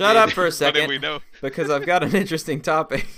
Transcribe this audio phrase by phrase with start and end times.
[0.00, 0.22] Shut did.
[0.22, 0.88] up for a second.
[0.88, 1.20] we know?
[1.42, 3.06] because I've got an interesting topic.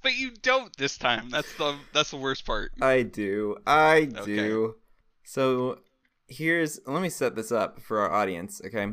[0.00, 1.28] But you don't this time.
[1.28, 2.70] That's the that's the worst part.
[2.80, 3.56] I do.
[3.66, 4.36] I Okay.
[4.36, 4.76] do.
[5.24, 5.80] So
[6.28, 8.86] here's let me set this up for our audience, okay?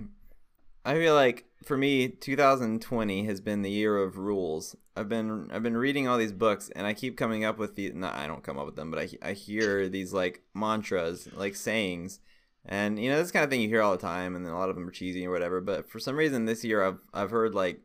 [0.84, 4.76] I feel like for me 2020 has been the year of rules.
[4.98, 7.92] I've been I've been reading all these books and I keep coming up with the
[7.92, 11.56] no, I don't come up with them, but I I hear these like mantras, like
[11.56, 12.20] sayings.
[12.68, 14.58] And you know, this kind of thing you hear all the time and then a
[14.58, 17.30] lot of them are cheesy or whatever, but for some reason this year I've I've
[17.32, 17.80] heard like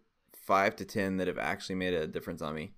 [0.46, 2.72] 5 to 10 that have actually made a difference on me.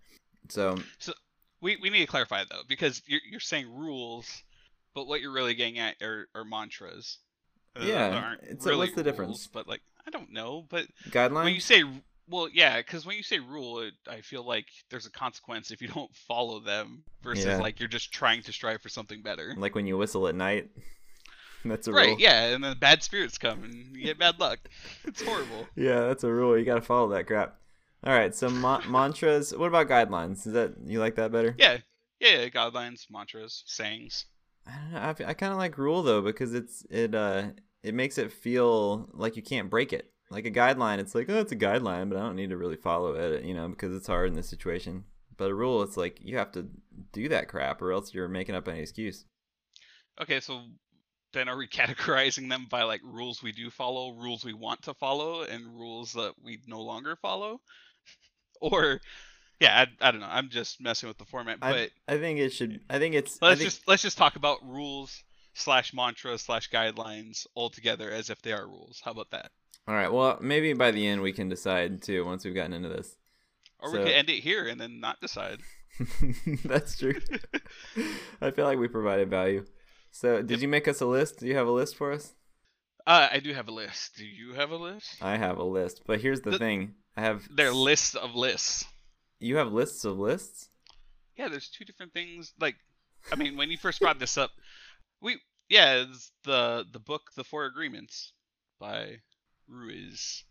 [0.49, 1.13] So, so
[1.61, 4.43] We we need to clarify though because you're you're saying rules,
[4.95, 7.19] but what you're really getting at are, are mantras.
[7.81, 9.47] Uh, Yeah, aren't it's- really what's the difference?
[9.47, 10.67] But like I don't know.
[10.69, 11.85] But guidelines when you say
[12.29, 15.81] well, yeah, because when you say rule, it, I feel like there's a consequence if
[15.83, 17.59] you don't follow them versus Yeah.
[17.59, 19.55] like you're just trying to strive for something better.
[19.57, 20.69] like when you whistle at night.
[21.65, 22.09] That's a Right?
[22.11, 22.17] rule.
[22.21, 24.59] Yeah, and then bad spirits come and you get bad luck.
[25.05, 25.67] It's horrible.
[25.77, 26.57] Yeah, that's a rule.
[26.59, 27.57] You got to follow that crap.
[28.05, 29.55] All right, so ma- mantras.
[29.57, 30.47] What about guidelines?
[30.47, 31.55] Is that you like that better?
[31.59, 31.79] Yeah,
[32.21, 34.27] yeah, yeah, guidelines, mantras, sayings.
[34.67, 34.99] I don't know.
[35.27, 37.49] I, I kind of like rule though because it's it uh
[37.83, 40.13] it makes it feel like you can't break it.
[40.31, 42.77] Like a guideline, it's like oh, it's a guideline, but I don't need to really
[42.77, 45.05] follow it, you know, because it's hard in this situation.
[45.37, 46.69] But a rule, it's like you have to
[47.13, 49.25] do that crap, or else you're making up any excuse.
[50.21, 50.63] Okay, so
[51.33, 54.95] then are we categorizing them by like rules we do follow, rules we want to
[54.95, 57.61] follow, and rules that we no longer follow?
[58.61, 59.01] or
[59.61, 60.29] yeah, I, I don't know.
[60.29, 62.81] I'm just messing with the format, I, but I think it should.
[62.91, 63.41] I think it's.
[63.41, 65.23] Let's think, just let's just talk about rules
[65.55, 69.01] slash mantras slash guidelines all together as if they are rules.
[69.05, 69.51] How about that?
[69.87, 70.13] All right.
[70.13, 72.25] Well, maybe by the end we can decide too.
[72.25, 73.17] Once we've gotten into this.
[73.79, 75.61] Or So- we could end it here and then not decide.
[76.65, 77.21] That's true.
[78.41, 79.67] I feel like we provided value.
[80.13, 80.61] So, did Yep.
[80.61, 81.39] you make us a list?
[81.41, 82.35] Do you have a list for us?
[83.07, 84.15] Uh, I do have a list.
[84.17, 85.21] Do you have a list?
[85.21, 87.49] I have a list, but here's the The- thing: I have.
[87.51, 88.85] They're lists of lists.
[89.41, 90.69] You have lists of lists.
[91.37, 92.53] Yeah, there's two different things.
[92.61, 92.77] Like,
[93.33, 94.53] I mean, when you first brought this up,
[95.21, 98.35] we yeah, it's the the book, The Four Agreements,
[98.79, 99.23] by
[99.67, 100.45] Ruiz.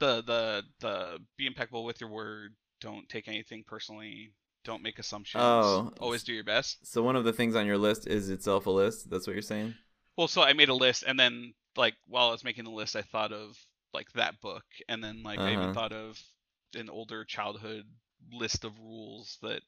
[0.00, 2.56] The the the be impeccable with your word.
[2.80, 4.32] Don't take anything personally.
[4.64, 5.42] Don't make assumptions.
[5.44, 5.92] Oh.
[6.00, 6.86] Always do your best.
[6.90, 9.10] So one of the things on your list is itself a list.
[9.10, 9.74] That's what you're saying.
[10.16, 12.96] Well, so I made a list, and then like while I was making the list,
[12.96, 13.56] I thought of
[13.92, 15.62] like that book, and then like I Uh-huh.
[15.62, 16.18] even thought of
[16.74, 17.84] an older childhood
[18.32, 19.60] list of rules that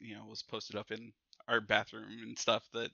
[0.00, 1.12] you know was posted up in
[1.48, 2.90] our bathroom and stuff that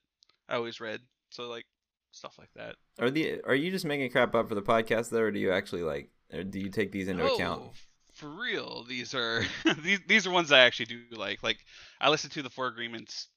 [0.49, 1.01] I always read.
[1.31, 1.67] So like
[2.13, 2.77] stuff like that.
[2.99, 5.51] Are the are you just making crap up for the podcast though, or do you
[5.51, 7.63] actually like, or do you take these into account?
[8.19, 9.45] For real, these are
[9.83, 11.43] these these are ones I actually do like.
[11.43, 11.65] Like
[12.01, 13.29] I listen to the Four Agreements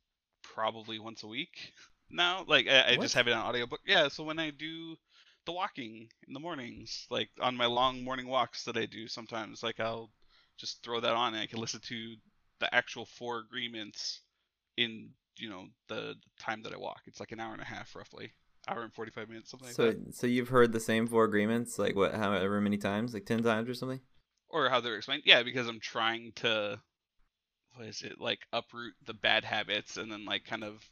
[0.42, 1.74] probably once a week
[2.10, 2.44] now.
[2.48, 3.82] Like I, I just have it on audiobook.
[3.86, 4.98] Yeah, so when I do
[5.46, 9.62] the walking in the mornings, like on my long morning walks that I do sometimes,
[9.62, 10.10] like I'll
[10.58, 12.16] just throw that on and I can listen to
[12.60, 14.22] the actual Four Agreements
[14.78, 17.02] in you know the, time that I walk.
[17.06, 18.32] It's like an hour and a half roughly,
[18.68, 19.84] hour and forty five minutes, something like that.
[19.84, 20.16] So that.
[20.16, 23.70] so you've heard the same four agreements like what however many times, like ten times
[23.70, 24.00] or something?
[24.52, 25.24] Or how they're explained.
[25.26, 26.80] Yeah, because I'm trying to
[27.76, 30.84] what is it like uproot the bad habits and then like kind of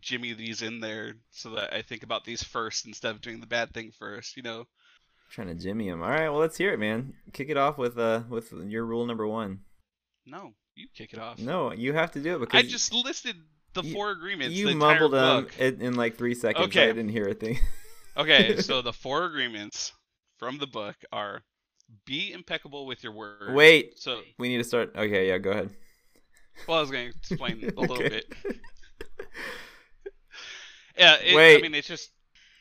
[0.00, 3.46] jimmy these in there so that I think about these first instead of doing the
[3.46, 4.36] bad thing first.
[4.36, 4.66] You know.
[5.30, 6.02] trying to jimmy him.
[6.02, 7.14] All right, well let's hear it, man.
[7.32, 9.60] Kick it off with uh with your rule number one.
[10.26, 11.38] No, you kick it off.
[11.38, 13.36] No, you have to do it because I just listed
[13.74, 14.54] the you- four agreements.
[14.54, 16.66] you the mumbled them in, in like three seconds.
[16.66, 16.84] Okay.
[16.84, 17.58] I didn't hear a thing.
[18.16, 19.92] Okay, so the four agreements
[20.38, 21.42] from the book are:
[22.04, 23.54] be impeccable with your word.
[23.54, 24.92] Wait, So, we need to start.
[24.96, 25.70] Okay, yeah, go ahead.
[26.66, 28.08] well, I was going to explain a little Okay.
[28.08, 28.24] bit.
[30.98, 32.10] Yeah, it, I mean, it's just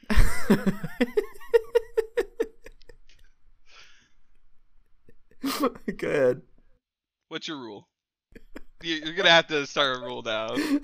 [5.98, 6.42] go ahead.
[7.30, 7.88] What's your rule?
[8.84, 10.50] You- You're gonna have to start a rule now.
[10.56, 10.80] I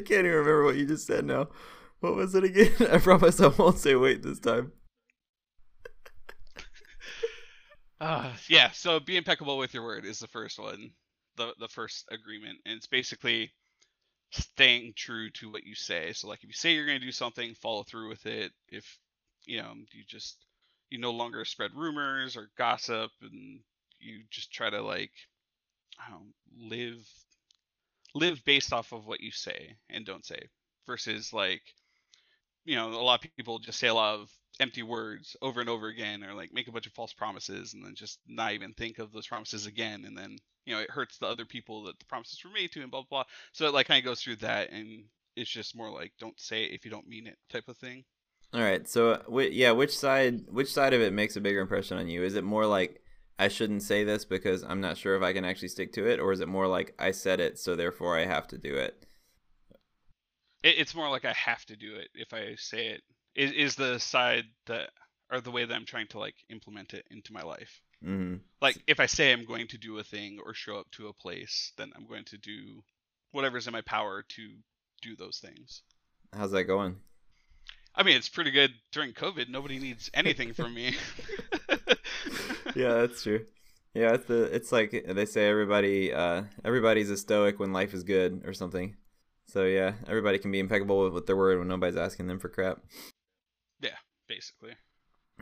[0.00, 1.48] can't even remember what you just said now.
[2.00, 2.72] What was it again?
[2.90, 4.72] I promise I won't say wait this time.
[8.02, 10.92] Uh, yeah, so be impeccable with your word is the first one,
[11.36, 13.52] the the first agreement, and it's basically
[14.32, 16.12] staying true to what you say.
[16.14, 18.52] So like if you say you're gonna do something, follow through with it.
[18.70, 18.98] If
[19.46, 20.38] you know you just
[20.90, 23.60] you no longer spread rumors or gossip, and
[24.00, 25.12] you just try to like
[26.10, 26.22] know,
[26.58, 26.98] live
[28.14, 30.48] live based off of what you say and don't say
[30.86, 31.62] versus like
[32.64, 34.30] you know a lot of people just say a lot of
[34.62, 37.84] empty words over and over again or like make a bunch of false promises and
[37.84, 40.36] then just not even think of those promises again and then
[40.66, 43.02] you know it hurts the other people that the promises were made to and blah
[43.02, 43.24] blah, blah.
[43.52, 45.04] so it like kind of goes through that and
[45.36, 48.04] it's just more like don't say it if you don't mean it type of thing
[48.54, 48.86] All right.
[48.88, 52.08] So, uh, wh- yeah, which side which side of it makes a bigger impression on
[52.08, 52.22] you?
[52.22, 53.00] Is it more like
[53.38, 56.20] I shouldn't say this because I'm not sure if I can actually stick to it,
[56.20, 59.06] or is it more like I said it, so therefore I have to do it?
[60.62, 63.02] It, it's more like I have to do it if I say it.
[63.34, 64.90] Is is the side that
[65.30, 67.80] or the way that I'm trying to like implement it into my life.
[68.04, 71.08] hmm Like if I say I'm going to do a thing or show up to
[71.08, 72.82] a place, then I'm going to do
[73.32, 74.50] whatever's in my power to
[75.00, 75.82] do those things.
[76.34, 76.96] How's that going?
[77.94, 79.48] I mean, it's pretty good during COVID.
[79.48, 80.94] Nobody needs anything from me.
[82.74, 83.46] yeah, that's true.
[83.94, 88.04] Yeah, it's the it's like they say everybody uh everybody's a stoic when life is
[88.04, 88.96] good or something.
[89.46, 92.48] So yeah, everybody can be impeccable with, with their word when nobody's asking them for
[92.48, 92.78] crap.
[94.32, 94.74] Basically.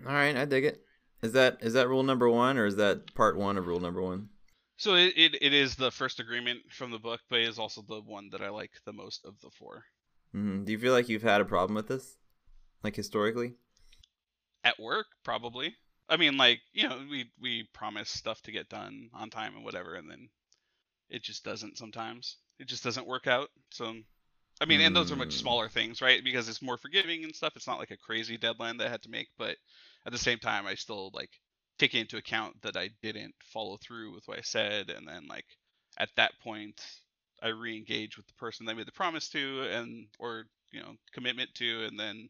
[0.04, 0.84] All right, I dig it.
[1.22, 4.02] Is that is that rule number one or is that part one of rule number
[4.02, 4.30] one?
[4.78, 7.82] So it, it, it is the first agreement from the book, but it is also
[7.82, 9.84] the one that I like the most of the four.
[10.32, 12.16] hmm Do you feel like you've had a problem with this,
[12.82, 13.54] like historically?
[14.64, 15.76] At work, probably.
[16.08, 19.64] I mean, like you know, we we promise stuff to get done on time and
[19.64, 20.30] whatever, and then
[21.10, 22.38] it just doesn't sometimes.
[22.58, 23.50] It just doesn't work out.
[23.70, 23.94] So,
[24.60, 25.38] I mean, and those are much Hmm.
[25.38, 26.22] smaller things, right?
[26.22, 27.54] Because it's more forgiving and stuff.
[27.56, 29.56] It's not like a crazy deadline that I had to make, but
[30.06, 31.30] at the same time, I still like
[31.78, 35.46] take into account that I didn't follow through with what I said, and then like
[35.98, 36.80] at that point,
[37.42, 40.96] I re-engage with the person that I made the promise to, and or you know
[41.12, 42.28] commitment to, and then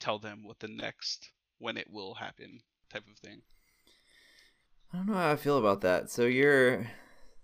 [0.00, 2.60] tell them what the next when it will happen
[2.90, 3.42] type of thing.
[4.92, 6.10] I don't know how I feel about that.
[6.10, 6.86] So you're,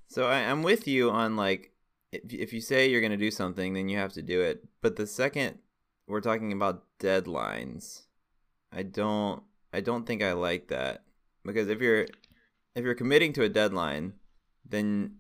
[0.09, 1.72] so I, I'm with you on like,
[2.13, 4.65] if you say you're gonna do something, then you have to do it.
[4.81, 5.59] But the second
[6.07, 8.03] we're talking about deadlines,
[8.71, 9.43] I don't,
[9.73, 11.05] I don't think I like that
[11.45, 12.07] because if you're,
[12.75, 14.15] if you're committing to a deadline,
[14.69, 15.17] then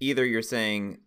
[0.00, 0.98] either you're saying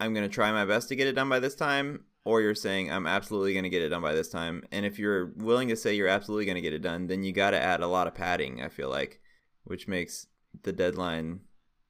[0.00, 2.90] I'm gonna try my best to get it done by this time, or you're saying
[2.90, 4.64] I'm absolutely gonna get it done by this time.
[4.72, 7.50] And if you're willing to say you're absolutely gonna get it done, then you got
[7.50, 8.62] to add a lot of padding.
[8.62, 9.20] I feel like
[9.64, 10.26] which makes
[10.62, 11.40] the deadline.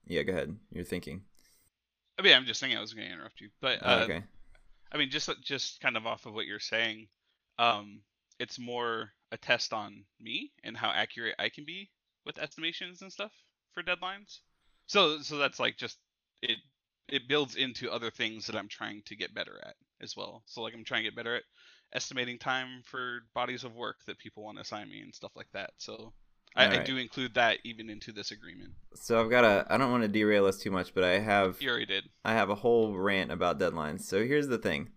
[0.05, 0.55] Yeah, go ahead.
[0.71, 1.23] You're thinking.
[2.19, 4.23] I mean, I'm just saying I was going to interrupt you, but Oh, uh, okay.
[4.91, 7.07] I mean, just just kind of off of what you're saying,
[7.59, 8.01] um,
[8.39, 11.89] it's more a test on me and how accurate I can be
[12.25, 13.31] with estimations and stuff
[13.73, 14.39] for deadlines.
[14.87, 15.97] So so that's like just
[16.41, 16.57] it
[17.09, 20.43] it builds into other things that I'm trying to get better at as well.
[20.45, 21.43] So like I'm trying to get better at
[21.93, 25.49] estimating time for bodies of work that people want to assign me and stuff like
[25.53, 25.71] that.
[25.77, 26.13] So
[26.57, 28.71] I, I do include that even into this agreement.
[28.95, 29.65] So I've got a.
[29.69, 31.61] I don't want to derail us too much, but I have.
[31.61, 32.05] You already did.
[32.25, 34.01] I have a whole rant about deadlines.
[34.01, 34.89] So here's the thing.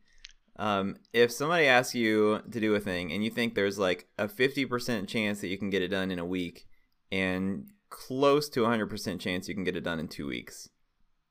[0.57, 4.29] Um, if somebody asks you to do a thing and you think there's like a
[4.29, 6.67] 50% chance that you can get it done in a week
[7.11, 10.69] and close to a 100% chance you can get it done in two weeks,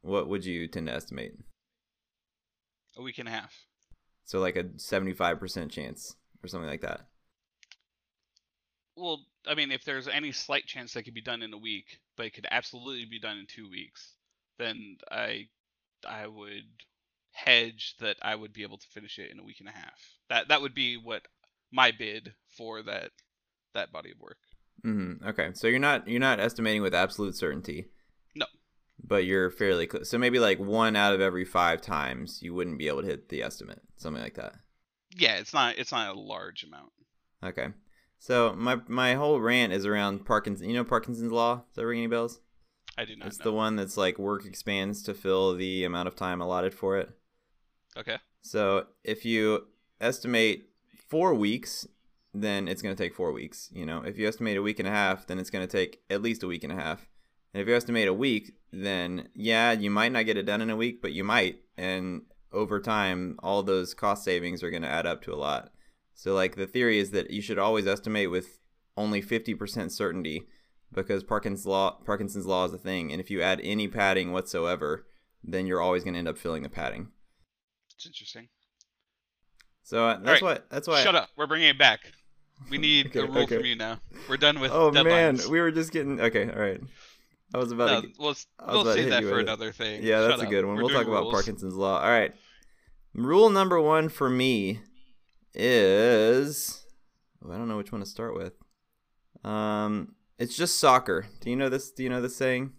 [0.01, 1.33] what would you tend to estimate?
[2.97, 3.53] A week and a half.
[4.25, 7.01] So like a 75% chance or something like that.
[8.99, 11.99] Well, I mean, if there's any slight chance that could be done in a week,
[12.17, 14.13] but it could absolutely be done in two weeks,
[14.57, 15.47] then I,
[16.07, 16.65] I would
[17.31, 19.99] hedge that I would be able to finish it in a week and a half.
[20.29, 21.27] That that would be what
[21.71, 23.11] my bid for that
[23.73, 24.37] that body of work.
[24.85, 25.27] Mm-hmm.
[25.27, 27.87] Okay, so you're not you're not estimating with absolute certainty.
[28.35, 28.45] No.
[29.01, 30.09] But you're fairly close.
[30.09, 33.29] So maybe like one out of every five times you wouldn't be able to hit
[33.29, 34.55] the estimate, something like that.
[35.15, 36.91] Yeah, it's not it's not a large amount.
[37.43, 37.67] Okay.
[38.19, 40.69] So my my whole rant is around Parkinson.
[40.69, 41.63] You know Parkinson's law?
[41.67, 42.39] Does that ring any bells?
[42.97, 43.45] I do not It's know.
[43.45, 47.09] the one that's like work expands to fill the amount of time allotted for it.
[47.97, 48.17] Okay.
[48.41, 49.67] So if you
[50.01, 50.69] estimate
[51.07, 51.87] four weeks,
[52.33, 53.69] then it's going to take four weeks.
[53.71, 56.01] You know, if you estimate a week and a half, then it's going to take
[56.09, 57.07] at least a week and a half.
[57.53, 60.69] And if you estimate a week, then yeah, you might not get it done in
[60.69, 61.61] a week, but you might.
[61.77, 65.71] And over time, all those cost savings are going to add up to a lot.
[66.19, 68.59] So, like, the theory is that you should always estimate with
[68.97, 70.43] only 50% certainty
[70.91, 73.13] because Parkinson's law, Parkinson's law is a thing.
[73.13, 75.05] And if you add any padding whatsoever,
[75.45, 77.07] then you're always going to end up filling the padding.
[77.95, 78.49] It's interesting.
[79.83, 80.59] So uh, that's right.
[80.59, 81.01] what that's why.
[81.03, 81.29] Shut up.
[81.37, 82.01] We're bringing it back.
[82.69, 83.55] We need Okay, a rule okay.
[83.55, 84.01] from you now.
[84.27, 86.49] We're done with Oh man, we were just getting okay.
[86.49, 86.81] All right,
[87.53, 88.07] I was about no, to.
[88.19, 88.35] We'll,
[88.67, 89.43] we'll save that for with it.
[89.43, 90.03] another thing.
[90.03, 90.75] Yeah, that's Shut a good one.
[90.75, 91.31] We're we'll talk about.
[91.31, 92.01] Parkinson's law.
[92.01, 92.33] All right.
[93.15, 94.81] Rule number one for me
[95.53, 96.85] is
[97.43, 98.53] oh, I don't know which one to start with.
[99.43, 101.27] Um, it's just soccer.
[101.41, 101.91] Do you know this?
[101.91, 102.73] Do you know this saying?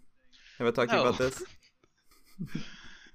[0.57, 1.41] Have I talked to you about this?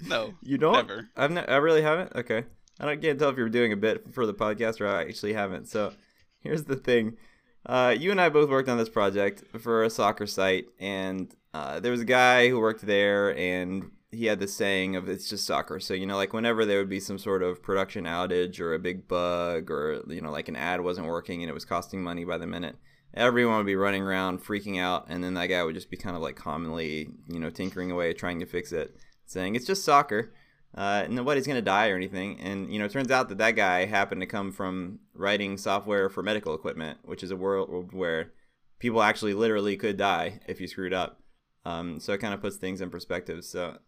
[0.01, 0.35] No.
[0.43, 0.75] You don't?
[0.75, 1.09] Never.
[1.17, 2.15] I've ne- I really haven't.
[2.15, 2.45] Okay,
[2.79, 5.33] I don't can't tell if you're doing a bit for the podcast or I actually
[5.33, 5.69] haven't.
[5.69, 5.93] So
[6.41, 7.17] here's the thing:
[7.65, 11.81] uh, you and I both worked on this project for a soccer site, and uh,
[11.81, 15.46] there was a guy who worked there, and he had this saying of it's just
[15.46, 15.78] soccer.
[15.78, 18.78] So you know, like whenever there would be some sort of production outage or a
[18.78, 22.25] big bug or you know, like an ad wasn't working and it was costing money
[22.25, 22.76] by the minute,
[23.14, 26.16] everyone would be running around freaking out, and then that guy would just be kind
[26.16, 28.96] of like commonly, you know, tinkering away trying to fix it,
[29.26, 30.32] saying it's just soccer.
[30.75, 33.85] Uh, nobody's gonna die or anything, and you know, it turns out that that guy
[33.85, 38.32] happened to come from writing software for medical equipment, which is a world where
[38.78, 41.20] people actually literally could die if you screwed up.
[41.64, 43.44] Um, so it kind of puts things in perspective.
[43.44, 43.78] So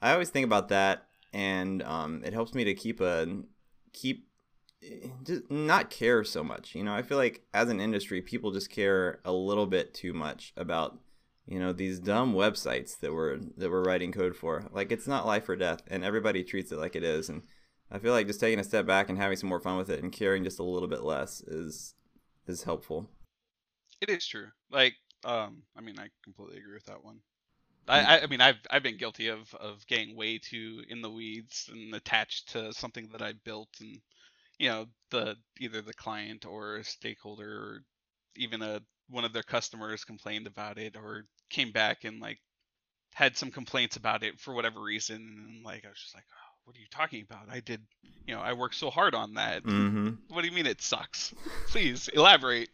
[0.00, 3.26] I always think about that, and um, it helps me to keep a
[3.92, 4.28] keep
[5.24, 6.74] just not care so much.
[6.74, 10.12] You know, I feel like as an industry, people just care a little bit too
[10.12, 10.98] much about
[11.46, 14.66] you know these dumb websites that we're that we're writing code for.
[14.72, 17.28] Like it's not life or death, and everybody treats it like it is.
[17.28, 17.42] And
[17.90, 20.02] I feel like just taking a step back and having some more fun with it
[20.02, 21.94] and caring just a little bit less is
[22.46, 23.10] is helpful.
[24.00, 24.48] It is true.
[24.70, 27.20] Like, um, I mean, I completely agree with that one.
[27.88, 28.06] Mm.
[28.06, 31.68] I, I mean, I've I've been guilty of of getting way too in the weeds
[31.72, 34.00] and attached to something that I built, and
[34.58, 37.84] you know, the either the client or a stakeholder or
[38.36, 42.38] even a one of their customers complained about it or came back and like
[43.14, 46.47] had some complaints about it for whatever reason, and like I was just like, oh,
[46.68, 47.48] what are you talking about?
[47.50, 47.80] I did,
[48.26, 49.64] you know, I worked so hard on that.
[49.64, 50.10] Mm-hmm.
[50.28, 51.32] What do you mean it sucks?
[51.68, 52.68] Please elaborate.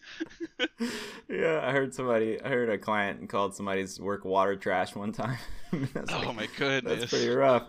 [1.29, 5.39] yeah, I heard somebody, I heard a client called somebody's work water trash one time.
[5.73, 7.69] oh like, my goodness, that's pretty rough.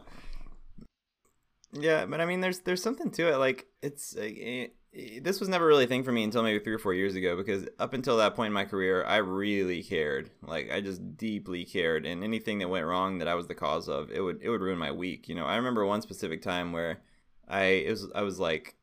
[1.73, 3.37] Yeah, but I mean, there's there's something to it.
[3.37, 4.73] Like it's it,
[5.21, 7.35] this was never really a thing for me until maybe three or four years ago
[7.35, 10.29] because up until that point in my career i really cared.
[10.41, 13.89] Like i just deeply cared and anything that went wrong that i was the cause
[13.89, 15.45] of it would it would ruin my week you know?
[15.45, 17.01] I remember one specific time where
[17.47, 18.75] i it was i was like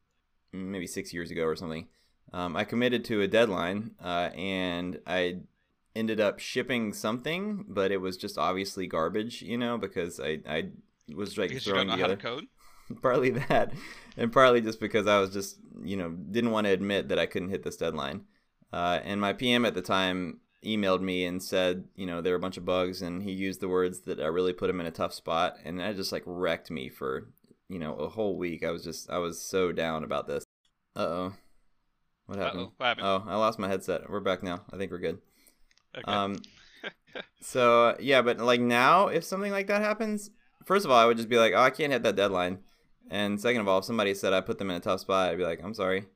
[0.53, 1.89] maybe six years ago or something
[2.33, 5.39] um, i committed to a deadline uh, and i
[5.97, 9.79] ended up shipping something but it was just obviously garbage you know?
[9.79, 10.69] Because i i
[11.15, 12.47] was like because throwing you don't know together code
[13.03, 13.73] partly that,
[14.17, 17.27] and partly just because I was just you know didn't want to admit that I
[17.27, 18.25] couldn't hit this deadline.
[18.73, 22.39] Uh, and my PM at the time emailed me and said, you know, there were
[22.39, 24.87] a bunch of bugs, and he used the words that I really put him in
[24.87, 27.29] a tough spot, and that just like wrecked me for
[27.69, 28.65] you know a whole week.
[28.65, 30.45] I was just I was so down about this.
[30.95, 31.33] Uh oh,
[32.27, 32.69] what happened?
[32.77, 33.07] What happened?
[33.07, 34.09] Oh, I lost my headset.
[34.09, 34.63] We're back now.
[34.73, 35.19] I think we're good.
[35.97, 36.11] Okay.
[36.11, 36.39] Um,
[37.41, 40.31] so yeah, but like now, if something like that happens,
[40.65, 42.61] first of all, I would just be like, oh, I can't hit that deadline.
[43.11, 45.39] And second of all, if somebody said I put them in a tough spot, I'd
[45.39, 46.07] be like, I'm sorry.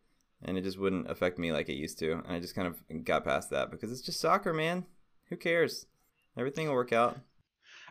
[0.43, 2.13] And it just wouldn't affect me like it used to.
[2.13, 4.85] And I just kind of got past that because it's just soccer, man.
[5.29, 5.87] Who cares?
[6.37, 7.19] Everything will work out.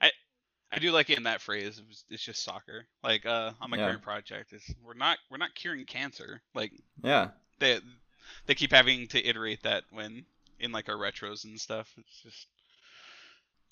[0.02, 0.12] I
[0.72, 1.82] I do like it in that phrase.
[2.10, 2.86] It's just soccer.
[3.04, 3.88] Like uh, on my Yeah.
[3.88, 6.42] current project, is we're not we're not curing cancer.
[6.54, 6.72] Like
[7.04, 7.30] Yeah.
[7.60, 7.80] they
[8.46, 10.25] they keep having to iterate that when
[10.60, 11.92] in like our retros and stuff.
[11.98, 12.48] It's just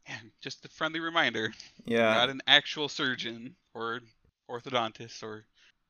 [0.10, 1.54] yeah, just a friendly reminder.
[1.86, 2.14] Yeah.
[2.14, 4.02] Not an actual surgeon or
[4.54, 5.46] orthodontist or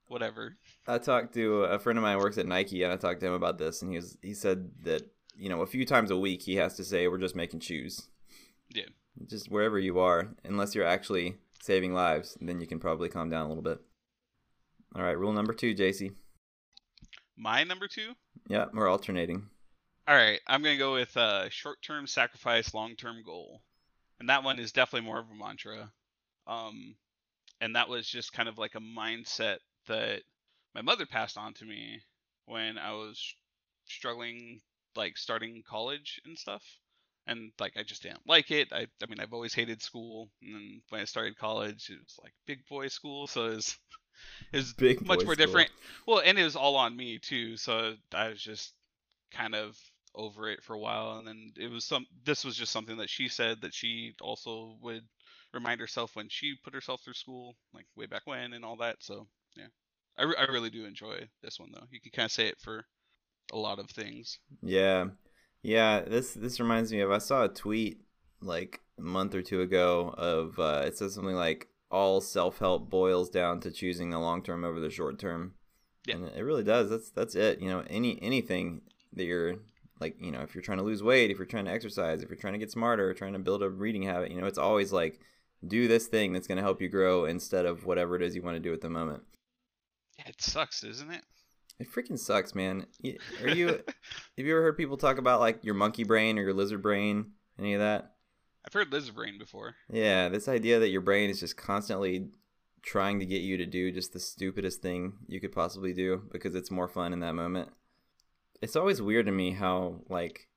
[0.08, 0.56] whatever.
[0.88, 3.28] I talked to a friend of mine who works at Nike, and I talked to
[3.28, 5.04] him about this, and he was he said that
[5.36, 8.10] you know a few times a week he has to say we're just making shoes.
[8.70, 8.84] Yeah.
[9.28, 13.46] Just wherever you are, unless you're actually saving lives, then you can probably calm down
[13.46, 13.80] a little bit.
[14.96, 16.12] All right, rule number two, JC.
[17.38, 18.14] My number two.
[18.48, 19.48] Yeah, we're alternating.
[20.08, 23.62] All right, I'm gonna go with uh, short-term sacrifice, long-term goal,
[24.20, 25.92] and that one is definitely more of a mantra.
[26.46, 26.96] Um,
[27.64, 30.24] and that was just kind of like a mindset that
[30.76, 32.02] my mother passed on to me
[32.46, 33.36] when I was
[33.86, 34.62] struggling,
[34.96, 36.64] like starting college and stuff.
[37.28, 38.74] And like I just didn't like it.
[38.74, 42.20] I, I mean, I've always hated school, and then when I started college, it was
[42.22, 43.78] like big boy school, so it was,
[44.54, 45.36] it was Big much more school.
[45.36, 45.70] different.
[46.08, 48.74] Well, and it was all on me too, so I was just
[49.32, 49.78] kind of
[50.16, 53.10] over it for a while and then it was some this was just something that
[53.10, 55.04] she said that she also would
[55.54, 58.96] remind herself when she put herself through school like way back when and all that
[59.00, 59.68] so yeah
[60.18, 62.60] i, re- I really do enjoy this one though you can kind of say it
[62.60, 62.86] for
[63.52, 65.06] a lot of things Yeah,
[65.62, 66.02] yeah.
[66.02, 68.02] This this reminds me of I saw a tweet
[68.42, 72.90] like a month or two ago of uh, it says something like all self help
[72.90, 75.54] boils down to choosing the long term over the short term.
[76.08, 76.16] Yeah.
[76.16, 76.90] and it really does.
[76.90, 77.60] That's that's it.
[77.60, 78.82] You know, any anything
[79.14, 79.56] that you're
[80.00, 82.30] like, you know, if you're trying to lose weight, if you're trying to exercise, if
[82.30, 84.92] you're trying to get smarter, trying to build a reading habit, you know, it's always
[84.92, 85.20] like
[85.68, 88.42] do this thing that's going to help you grow instead of whatever it is you
[88.42, 89.24] want to do at the moment.
[90.18, 91.24] yeah, it sucks isn't it
[91.80, 92.88] It freaking sucks, man.
[93.42, 93.68] Are you
[94.38, 97.34] have you ever heard people talk about like your monkey brain or your lizard brain?
[97.60, 98.16] Any of that?
[98.66, 102.30] i've heard lizard brain before Yeah, this idea that your brain is just constantly
[102.82, 106.56] trying to get you to do just the stupidest thing you could possibly do because
[106.56, 107.70] it's more fun in that moment.
[108.62, 110.48] It's always weird to me how like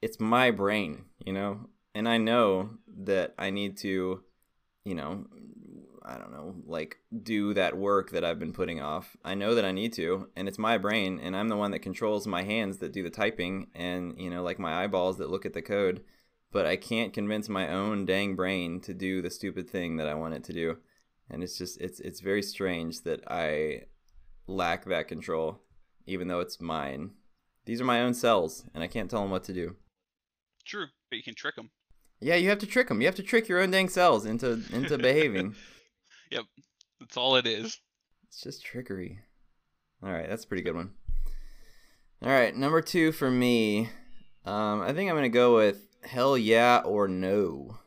[0.00, 1.68] it's my brain, you know?
[1.94, 2.70] And I know
[3.04, 4.22] that I need to,
[4.88, 5.26] you know,
[6.02, 9.18] I don't know, like do that work that I've been putting off.
[9.22, 11.80] I know that I need to, and it's my brain, and I'm the one that
[11.80, 15.44] controls my hands that do the typing, and you know, like my eyeballs that look
[15.44, 16.02] at the code.
[16.50, 20.14] But I can't convince my own dang brain to do the stupid thing that I
[20.14, 20.78] want it to do,
[21.28, 23.82] and it's just it's it's very strange that I
[24.46, 25.60] lack that control,
[26.06, 27.10] even though it's mine.
[27.66, 29.76] These are my own cells, and I can't tell them what to do.
[30.64, 31.70] True, but you can trick them.
[32.20, 33.00] Yeah, you have to trick them.
[33.00, 35.54] You have to trick your own dang cells into into behaving.
[36.30, 36.44] Yep,
[37.00, 37.80] that's all it is.
[38.26, 39.20] It's just trickery.
[40.02, 40.90] All right, that's a pretty good one.
[42.22, 43.88] All right, number two for me.
[44.44, 47.78] Um, I think I'm gonna go with hell yeah or no.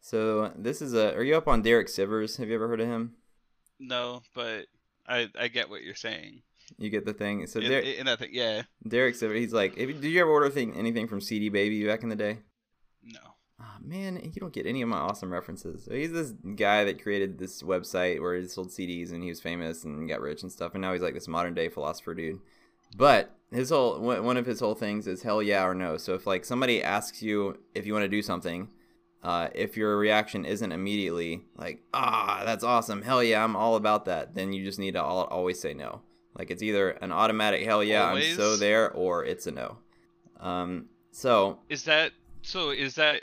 [0.00, 1.14] So this is a.
[1.14, 2.38] Are you up on Derek Sivers?
[2.38, 3.14] Have you ever heard of him?
[3.78, 4.66] No, but
[5.06, 6.40] I I get what you're saying.
[6.78, 7.46] You get the thing.
[7.46, 8.62] So In, Der- in that thing, yeah.
[8.88, 12.02] Derek Sivers, he's like, if, did you ever order thing, anything from CD Baby back
[12.02, 12.38] in the day?
[13.84, 15.84] Man, you don't get any of my awesome references.
[15.84, 19.40] So he's this guy that created this website where he sold CDs and he was
[19.40, 20.74] famous and got rich and stuff.
[20.74, 22.38] And now he's like this modern day philosopher dude.
[22.96, 25.96] But his whole one of his whole things is hell yeah or no.
[25.96, 28.68] So if like somebody asks you if you want to do something,
[29.22, 34.04] uh, if your reaction isn't immediately like ah that's awesome hell yeah I'm all about
[34.06, 36.02] that, then you just need to al- always say no.
[36.38, 39.78] Like it's either an automatic hell yeah I'm so there or it's a no.
[40.40, 42.12] Um, so Is that
[42.42, 42.70] so?
[42.70, 43.22] Is that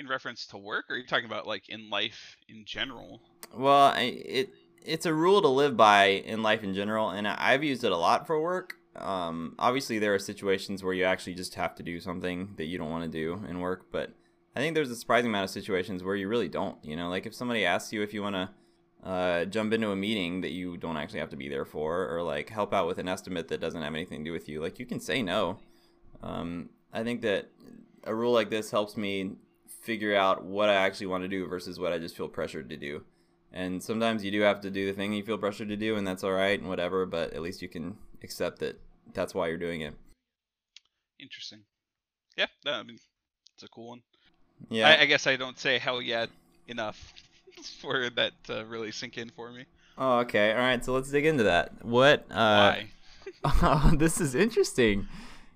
[0.00, 3.20] in reference to work, or are you talking about like in life in general?
[3.54, 4.52] Well, it
[4.82, 7.96] it's a rule to live by in life in general, and I've used it a
[7.96, 8.76] lot for work.
[8.96, 12.78] Um, obviously, there are situations where you actually just have to do something that you
[12.78, 14.10] don't want to do in work, but
[14.56, 16.82] I think there's a surprising amount of situations where you really don't.
[16.82, 18.50] You know, like if somebody asks you if you want to
[19.04, 22.22] uh, jump into a meeting that you don't actually have to be there for, or
[22.22, 24.78] like help out with an estimate that doesn't have anything to do with you, like
[24.78, 25.58] you can say no.
[26.22, 27.50] Um, I think that
[28.04, 29.32] a rule like this helps me
[29.80, 32.76] figure out what I actually want to do versus what I just feel pressured to
[32.76, 33.02] do.
[33.52, 36.06] And sometimes you do have to do the thing you feel pressured to do, and
[36.06, 37.04] that's all right and whatever.
[37.06, 38.80] But at least you can accept that
[39.12, 39.94] that's why you're doing it.
[41.18, 41.60] Interesting.
[42.36, 42.98] Yeah, I mean,
[43.54, 44.02] it's a cool one.
[44.68, 44.88] Yeah.
[44.88, 46.26] I, I guess I don't say hell yeah
[46.68, 47.12] enough
[47.80, 49.64] for that to really sink in for me.
[49.98, 50.52] oh, okay.
[50.52, 50.84] All right.
[50.84, 51.84] So let's dig into that.
[51.84, 52.26] What?
[52.30, 52.86] Uh, Why?
[53.44, 55.06] Oh, this is interesting.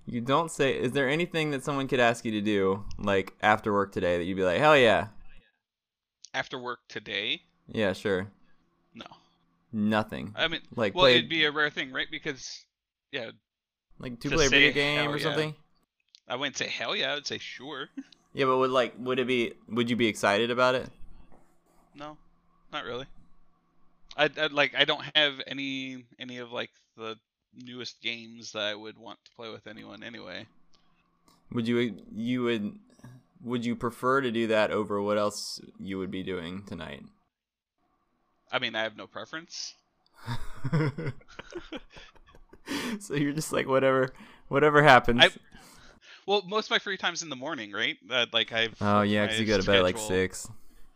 [0.07, 0.77] You don't say.
[0.77, 4.23] Is there anything that someone could ask you to do, like after work today, that
[4.25, 5.07] you'd be like, hell yeah,
[6.33, 7.41] After work today?
[7.67, 8.27] yeah, sure.
[8.93, 9.05] No.
[9.73, 10.33] Nothing.
[10.35, 12.07] I mean, Like well, play, it'd be a rare thing, right?
[12.09, 12.63] Because,
[13.11, 13.31] yeah,
[13.99, 15.23] like two to player video game or yeah.
[15.23, 15.55] something.
[16.27, 17.11] I wouldn't say hell yeah.
[17.11, 17.89] I would say sure.
[18.33, 19.53] Yeah, but would like would it be?
[19.69, 20.89] Would you be excited about it?
[21.95, 22.17] No,
[22.73, 23.05] not really.
[24.17, 27.15] I, I like I don't have any any of like the
[27.63, 30.45] newest games that I would want to play with anyone anyway.
[31.51, 32.79] Would you you would
[33.43, 37.03] would you prefer to do that over what else you would be doing tonight?
[38.51, 39.75] I mean, I have no preference.
[42.99, 44.13] so you're just like whatever
[44.47, 45.21] whatever happens.
[45.23, 45.29] I-
[46.27, 47.97] Well, most of my free time's in the morning, right?
[48.09, 50.47] Uh, like I've oh yeah, because you go to bed like six.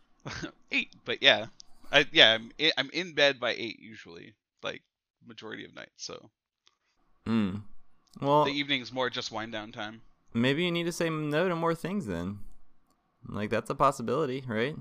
[0.72, 1.46] eight, but yeah,
[1.92, 4.82] I yeah I'm I'm in bed by eight usually, like
[5.24, 5.92] majority of nights.
[6.04, 6.30] So
[7.30, 7.62] Mm.
[8.20, 10.02] Well, the evening's more just wind down time.
[10.34, 12.40] maybe you need to say no to more things then.
[13.28, 14.74] Like that's a possibility, right?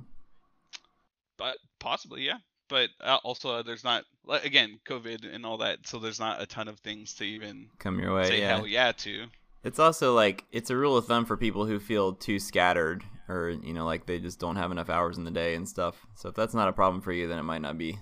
[1.37, 2.37] But possibly, yeah.
[2.69, 6.41] But uh, also, uh, there's not like, again COVID and all that, so there's not
[6.41, 8.27] a ton of things to even Come your way.
[8.27, 8.55] say yeah.
[8.55, 9.25] hell yeah to.
[9.63, 13.49] It's also like it's a rule of thumb for people who feel too scattered or
[13.49, 16.05] you know like they just don't have enough hours in the day and stuff.
[16.15, 17.99] So if that's not a problem for you, then it might not be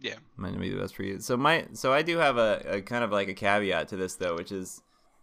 [0.00, 0.14] Yeah.
[0.36, 1.18] might not be the best for you.
[1.20, 4.14] So my so I do have a, a kind of like a caveat to this
[4.14, 4.82] though, which is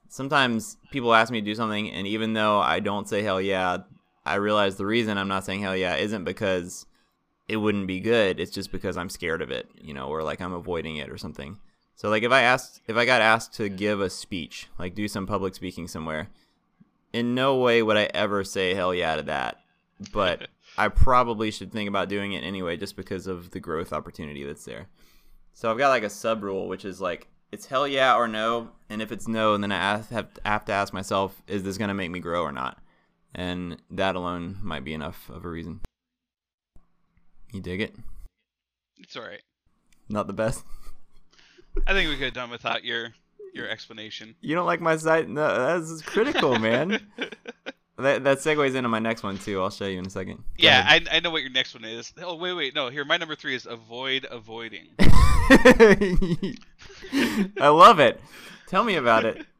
[0.09, 3.77] sometimes people ask me to do something and even though I don't say hell yeah,
[4.25, 6.85] I realize the reason I'm not saying hell yeah isn't because
[7.47, 8.39] it wouldn't be good.
[8.39, 11.17] It's just because I'm scared of it, you know, or like I'm avoiding it or
[11.17, 11.59] something.
[11.95, 15.07] So like if I asked if I got asked to give a speech, like do
[15.07, 16.29] some public speaking somewhere,
[17.13, 19.57] in no way would I ever say hell yeah to that.
[20.11, 24.43] But I probably should think about doing it anyway just because of the growth opportunity
[24.43, 24.87] that's there.
[25.53, 28.71] So I've got like a sub rule which is like it's hell yeah or no,
[28.89, 32.11] and if it's no, then I have have to ask myself, is this gonna make
[32.11, 32.79] me grow or not?
[33.33, 35.81] And that alone might be enough of a reason.
[37.53, 37.95] You dig it?
[38.97, 39.41] It's all right.
[40.09, 40.63] Not the best.
[41.87, 43.13] I think we could have done without your
[43.53, 44.35] your explanation.
[44.41, 45.29] You don't like my site?
[45.29, 46.99] No, that's critical, man.
[47.97, 49.61] That that segues into my next one too.
[49.61, 50.37] I'll show you in a second.
[50.37, 51.07] Go yeah, ahead.
[51.11, 52.11] I, I know what your next one is.
[52.21, 52.89] Oh wait, wait, no.
[52.89, 54.89] Here, my number three is avoid avoiding.
[54.99, 56.57] I
[57.69, 58.19] love it.
[58.67, 59.45] Tell me about it.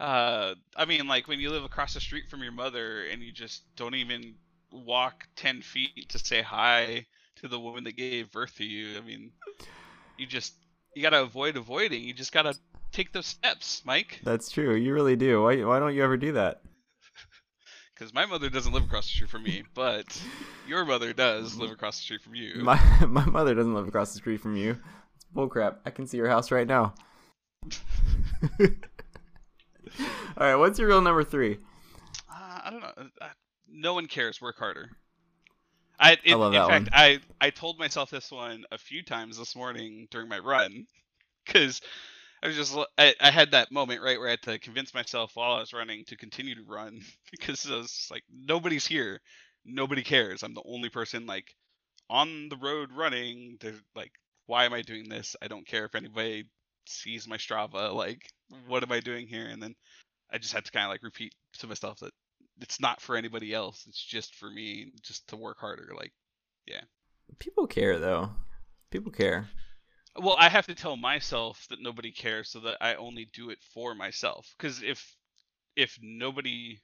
[0.00, 3.32] Uh, I mean, like when you live across the street from your mother and you
[3.32, 4.36] just don't even
[4.70, 7.04] walk ten feet to say hi
[7.40, 8.96] to the woman that gave birth to you.
[8.96, 9.32] I mean,
[10.16, 10.54] you just
[10.94, 12.04] you gotta avoid avoiding.
[12.04, 12.54] You just gotta
[12.92, 14.20] take those steps, Mike.
[14.22, 14.76] That's true.
[14.76, 15.42] You really do.
[15.42, 16.62] Why why don't you ever do that?
[17.98, 20.22] Because my mother doesn't live across the street from me, but
[20.68, 22.62] your mother does live across the street from you.
[22.62, 24.78] My my mother doesn't live across the street from you.
[25.16, 25.78] It's bullcrap.
[25.84, 26.94] I can see your house right now.
[28.60, 28.68] All
[30.38, 31.58] right, what's your real number three?
[32.30, 32.92] Uh, I don't know.
[33.20, 33.28] Uh,
[33.68, 34.40] no one cares.
[34.40, 34.90] Work harder.
[35.98, 36.88] I, it, I love in that fact, one.
[36.92, 40.86] I I told myself this one a few times this morning during my run,
[41.44, 41.80] because
[42.42, 45.52] I was just I had that moment right where I had to convince myself while
[45.52, 49.20] I was running to continue to run because I was like nobody's here,
[49.64, 50.42] nobody cares.
[50.42, 51.54] I'm the only person like
[52.10, 53.58] on the road running.
[53.60, 54.12] They're like,
[54.46, 55.36] why am I doing this?
[55.42, 56.44] I don't care if anybody
[56.86, 57.92] sees my Strava.
[57.92, 58.22] Like,
[58.66, 59.46] what am I doing here?
[59.46, 59.74] And then
[60.32, 62.12] I just had to kind of like repeat to myself that
[62.60, 63.84] it's not for anybody else.
[63.88, 65.92] It's just for me, just to work harder.
[65.96, 66.12] Like,
[66.66, 66.80] yeah.
[67.38, 68.30] People care though.
[68.90, 69.48] People care.
[70.16, 73.58] Well, I have to tell myself that nobody cares, so that I only do it
[73.74, 74.54] for myself.
[74.58, 75.16] Because if
[75.76, 76.80] if nobody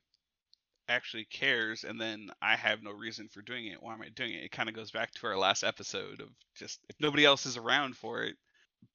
[0.88, 4.34] actually cares, and then I have no reason for doing it, why am I doing
[4.34, 4.44] it?
[4.44, 7.56] It kind of goes back to our last episode of just if nobody else is
[7.56, 8.36] around for it,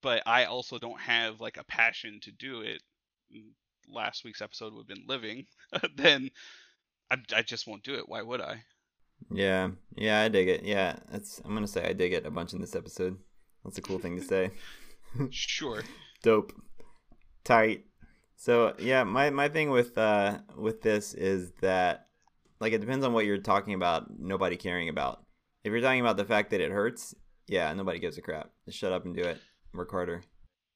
[0.01, 2.81] but I also don't have like a passion to do it.
[3.35, 3.51] mm,
[3.91, 5.47] Last week's episode would have been living,
[5.95, 6.29] then
[7.11, 8.07] I, I just won't do it.
[8.07, 8.63] Why would I?
[9.31, 10.63] Yeah, yeah, I dig it.
[10.63, 11.39] Yeah, that's.
[11.43, 13.17] I'm gonna say I dig it a bunch in this episode.
[13.63, 14.51] That's a cool thing to say.
[15.31, 15.81] Sure.
[16.21, 16.53] Dope,
[17.43, 17.85] tight.
[18.37, 22.07] So yeah, my my thing with uh with this is that
[22.59, 24.05] like it depends on what you're talking about.
[24.19, 25.23] Nobody caring about.
[25.63, 27.15] If you're talking about the fact that it hurts,
[27.47, 28.51] yeah, nobody gives a crap.
[28.65, 29.41] Just shut up and do it.
[29.73, 30.21] Work harder.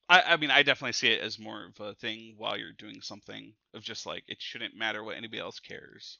[0.09, 3.01] I, I mean, I definitely see it as more of a thing while you're doing
[3.01, 6.17] something of just like it shouldn't matter what anybody else cares.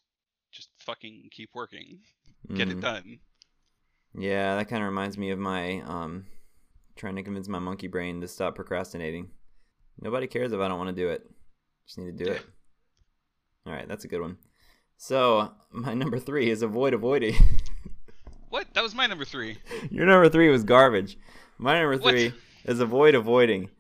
[0.52, 2.00] Just fucking keep working,
[2.54, 2.72] get Mm.
[2.74, 3.20] it done.
[4.16, 6.28] Yeah, that kind of reminds me of my um
[6.96, 9.30] trying to convince my monkey brain to stop procrastinating.
[10.02, 11.30] Nobody cares if I don't want to do it.
[11.86, 12.38] Just need to do Yeah.
[12.38, 12.46] it.
[13.66, 14.38] All right, that's a good one.
[14.98, 17.36] So my number three is avoid avoiding.
[18.50, 18.72] What?
[18.76, 19.58] That was my number three.
[19.90, 21.18] Your number three was garbage.
[21.58, 22.34] My number three
[22.66, 23.72] is avoid avoiding,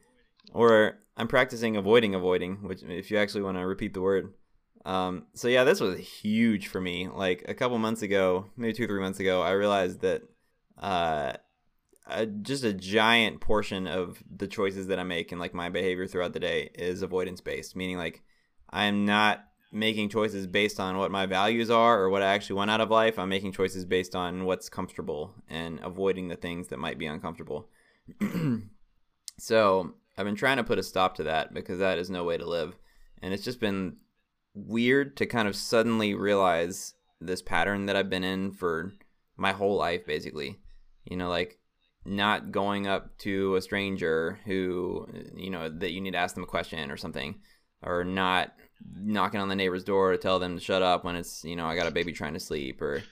[0.52, 4.34] or I'm practicing avoiding avoiding, which if you actually want to repeat the word.
[4.84, 7.08] Um, so yeah, this was huge for me.
[7.08, 10.23] Like a couple months ago, maybe two three months ago, I realized that
[10.80, 11.34] uh,
[12.08, 16.08] a, just a giant portion of the choices that I make and like my behavior
[16.08, 18.22] throughout the day is avoidance based, meaning like
[18.70, 22.72] I'm not making choices based on what my values are or what I actually want
[22.72, 23.18] out of life.
[23.18, 27.70] I'm making choices based on what's comfortable and avoiding the things that might be uncomfortable.
[29.39, 32.38] so I've been trying to put a stop to that because that is no way
[32.38, 32.76] to live.
[33.22, 33.98] And it's just been
[34.54, 38.94] weird to kind of suddenly realize this pattern that I've been in for
[39.38, 40.60] my whole life, basically.
[41.10, 41.58] You know, like
[42.06, 46.44] not going up to a stranger who, you know, that you need to ask them
[46.44, 47.36] a question or something,
[47.82, 48.54] or not
[48.96, 51.66] knocking on the neighbor's door to tell them to shut up when it's, you know,
[51.66, 53.04] I got a baby trying to sleep, or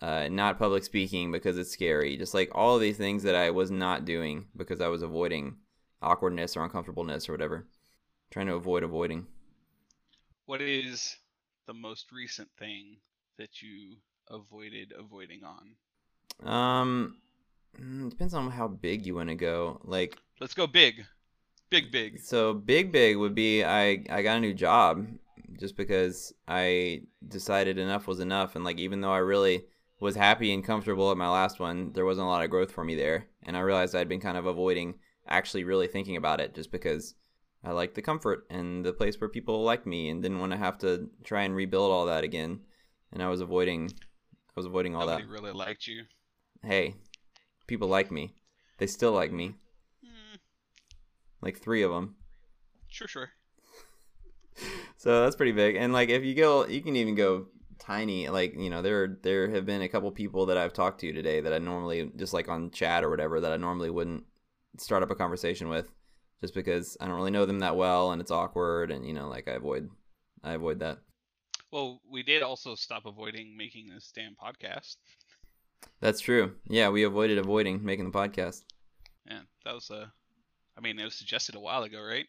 [0.00, 2.16] uh, not public speaking because it's scary.
[2.16, 5.56] Just like all of these things that I was not doing because I was avoiding
[6.00, 7.66] awkwardness or uncomfortableness or whatever.
[8.30, 9.26] Trying to avoid avoiding.
[10.46, 11.16] What is
[11.66, 12.96] the most recent thing
[13.38, 13.96] that you
[14.28, 16.48] avoided avoiding on?
[16.48, 17.16] Um,
[17.78, 19.80] mm, depends on how big you want to go.
[19.84, 21.04] Like, Let's go big,
[21.70, 22.20] big, big.
[22.20, 25.06] so big, big would be I I got a new job
[25.58, 29.64] just because I decided enough was enough, and like even though I really
[30.00, 32.84] was happy and comfortable at my last one, there wasn't a lot of growth for
[32.84, 34.94] me there, and I realized I'd been kind of avoiding
[35.28, 37.14] actually really thinking about it just because
[37.62, 40.58] I liked the comfort and the place where people liked me and didn't want to
[40.58, 42.60] have to try and rebuild all that again,
[43.12, 45.30] and I was avoiding I was avoiding all Nobody that.
[45.30, 46.04] really liked you.
[46.62, 46.94] Hey,
[47.70, 48.34] people like me.
[48.78, 49.54] They still like me.
[50.04, 50.36] Hmm,
[51.40, 52.16] Like three of them.
[52.88, 53.30] sure, sure.
[54.98, 55.76] So that's pretty big.
[55.76, 57.46] And like if you go, you can even go
[57.78, 58.28] tiny.
[58.28, 61.40] Like you know, there there have been a couple people that I've talked to today
[61.40, 64.24] that I normally just like on chat or whatever that I normally wouldn't
[64.76, 65.90] start up a conversation with,
[66.42, 69.28] just because I don't really know them that well and it's awkward and you know
[69.28, 69.88] like I avoid
[70.44, 70.98] I avoid that.
[71.72, 74.96] Well, we did also stop avoiding making this damn podcast.
[76.00, 76.54] That's true.
[76.68, 78.62] Yeah, we avoided avoiding making the podcast.
[79.26, 80.06] Yeah, that was uh,
[80.76, 82.26] I mean, it was suggested a while ago, right?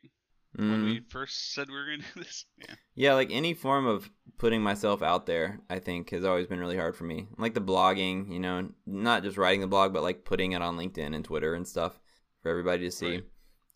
[0.55, 0.83] When Mhm.
[0.85, 2.45] we first said we were gonna do this.
[2.57, 2.75] Yeah.
[2.95, 6.75] Yeah, like any form of putting myself out there, I think has always been really
[6.75, 7.27] hard for me.
[7.37, 10.75] Like the blogging, you know, not just writing the blog, but like putting it on
[10.77, 11.99] LinkedIn and Twitter and stuff
[12.43, 13.11] for everybody to see.
[13.11, 13.23] Right.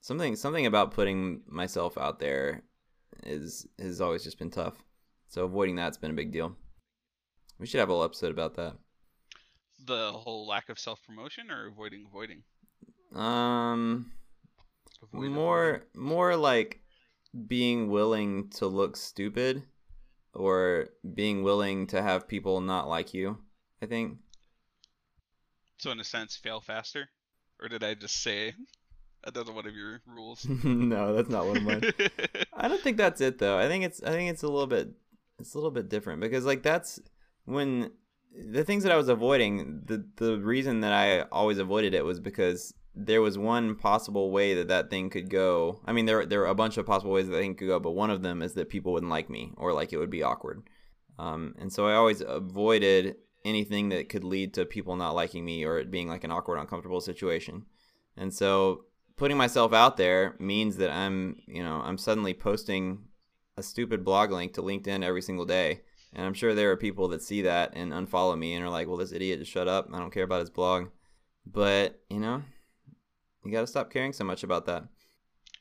[0.02, 2.64] Something something about putting myself out there
[3.24, 4.84] is has always just been tough.
[5.30, 6.56] So avoiding that's been a big deal.
[7.58, 8.76] We should have a whole episode about that.
[9.86, 12.44] The whole lack of self promotion or avoiding avoiding?
[13.14, 14.12] Um,
[15.04, 15.88] Avoid more avoiding.
[15.96, 16.82] more like
[17.48, 19.64] being willing to look stupid
[20.34, 23.38] or being willing to have people not like you.
[23.82, 24.18] I think.
[25.78, 27.10] So in a sense, fail faster,
[27.62, 28.54] or did I just say
[29.24, 30.46] another one of your rules?
[30.64, 31.84] no, that's not one of mine.
[32.54, 33.58] I don't think that's it though.
[33.58, 34.90] I think it's I think it's a little bit
[35.40, 37.00] it's a little bit different because like that's
[37.46, 37.92] when
[38.38, 42.20] the things that I was avoiding the the reason that I always avoided it was
[42.20, 45.80] because there was one possible way that that thing could go.
[45.86, 47.92] I mean there there are a bunch of possible ways that thing could go, but
[47.92, 50.64] one of them is that people wouldn't like me or like it would be awkward.
[51.18, 55.64] Um, and so I always avoided anything that could lead to people not liking me
[55.64, 57.66] or it being like an awkward, uncomfortable situation.
[58.18, 63.06] And so putting myself out there means that I'm, you know, I'm suddenly posting
[63.58, 65.82] a stupid blog link to LinkedIn every single day.
[66.16, 68.88] And I'm sure there are people that see that and unfollow me and are like,
[68.88, 69.90] well, this idiot just shut up.
[69.94, 70.88] I don't care about his blog.
[71.46, 72.42] But, you know,
[73.44, 74.86] you got to stop caring so much about that.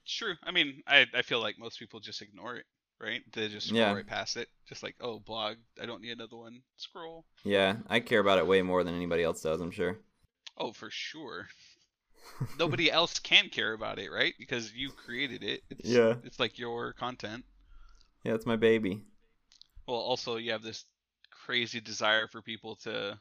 [0.05, 0.35] It's true.
[0.45, 2.67] I mean, I I feel like most people just ignore it,
[3.01, 3.23] right?
[3.33, 3.93] They just scroll Yeah.
[3.95, 5.57] right past it, just like, oh, blog.
[5.83, 6.61] I don't need another one.
[6.77, 7.25] Scroll.
[7.45, 9.99] Yeah, I care about it way more than anybody else does, I'm sure.
[10.57, 11.49] Oh, for sure.
[12.59, 14.35] Nobody else can care about it, right?
[14.39, 15.63] Because you created it.
[15.71, 16.15] It's, Yeah.
[16.25, 17.45] It's like your content.
[18.25, 19.03] Yeah, it's my baby.
[19.87, 20.85] Well, also you have this
[21.31, 23.19] crazy desire for people to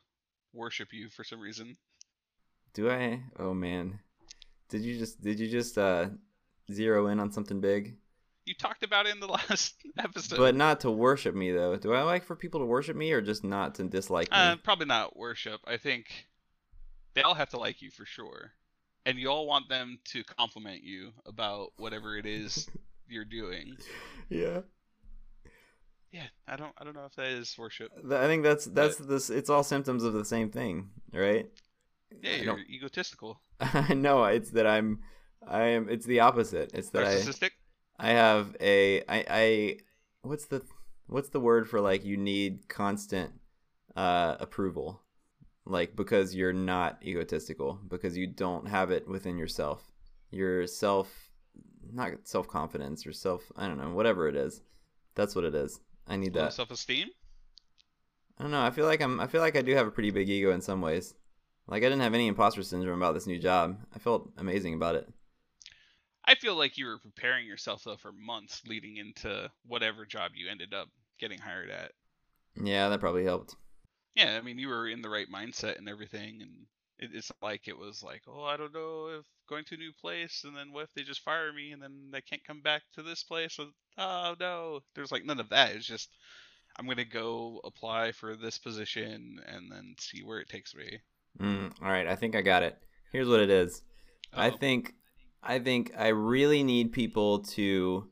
[0.54, 1.78] worship you for some reason.
[2.74, 3.22] Do I?
[3.38, 4.00] Oh man.
[4.70, 6.08] Did you just did you just uh
[6.72, 7.98] zero in on something big?
[8.46, 10.38] You talked about it in the last episode.
[10.38, 11.76] But not to worship me though.
[11.76, 14.38] Do I like for people to worship me or just not to dislike me?
[14.38, 15.62] Uh, probably not worship.
[15.66, 16.28] I think
[17.14, 18.52] they all have to like you for sure,
[19.06, 22.70] and you all want them to compliment you about whatever it is
[23.08, 23.78] you're doing.
[24.30, 24.62] yeah.
[26.14, 27.92] Yeah, I don't, I don't know if that is worship.
[28.12, 31.50] I think that's that's this it's all symptoms of the same thing, right?
[32.22, 35.00] Yeah, you're egotistical, I know it's that I'm
[35.46, 36.72] I am it's the opposite.
[36.76, 37.24] It's that I.
[38.00, 39.78] I have a I I
[40.22, 40.62] what's the
[41.08, 43.32] what's the word for like you need constant
[43.96, 45.02] uh approval
[45.66, 49.92] like because you're not egotistical because you don't have it within yourself
[50.32, 51.30] your self
[51.92, 54.62] not self-confidence or self I don't know whatever it is
[55.16, 56.54] that's what it is I need that.
[56.54, 57.10] self-esteem.
[58.38, 60.12] I don't know I feel like I'm I feel like I do have a pretty
[60.12, 61.14] big ego in some ways.
[61.68, 63.80] Like I didn't have any imposter syndrome about this new job.
[63.96, 65.08] I felt amazing about it.
[66.26, 70.50] I feel like you were preparing yourself though for months leading into whatever job you
[70.50, 70.90] ended up
[71.20, 71.92] getting hired at.
[72.62, 73.56] yeah that probably helped.
[74.16, 76.52] Yeah, I mean you were in the right mindset and everything, and
[77.14, 80.44] it's like it was like, oh, I don't know if going to a new place,
[80.46, 83.04] and then what if they just fire me, and then I can't come back to
[83.04, 83.54] this place?
[83.56, 85.72] So, oh no, there's like none of that.
[85.76, 86.10] It's just
[86.78, 91.00] I'm gonna go apply for this position and then see where it takes me.
[91.40, 92.78] Mm, all right, I think I got it.
[93.12, 93.82] Here's what it is.
[94.34, 94.58] I Uh-oh.
[94.58, 94.94] think
[95.44, 98.10] I think I really need people to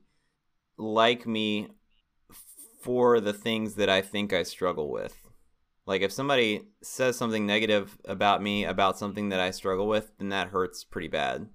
[0.77, 1.69] like me
[2.81, 5.20] for the things that I think I struggle with.
[5.85, 10.29] Like if somebody says something negative about me about something that I struggle with, then
[10.29, 11.47] that hurts pretty bad.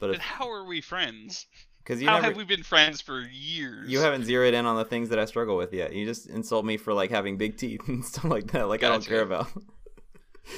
[0.00, 1.46] But if, how are we friends?
[1.88, 3.88] you how never have we been friends for years?
[3.88, 5.94] you haven't zeroed in on the things that I struggle with yet.
[5.94, 8.68] You just insult me for like having big teeth and stuff like that.
[8.68, 9.48] Like I don't care about.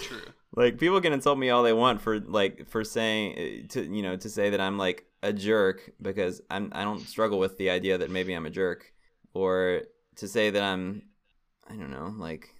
[0.02, 0.20] True.
[0.56, 4.02] like people can insult me all they want for like for saying uh, to you
[4.02, 7.70] know to say that I'm like a jerk because I'm I don't struggle with the
[7.70, 8.92] idea that maybe I'm a jerk
[9.32, 9.82] or
[10.16, 11.02] to say that I'm
[11.68, 12.54] I don't know like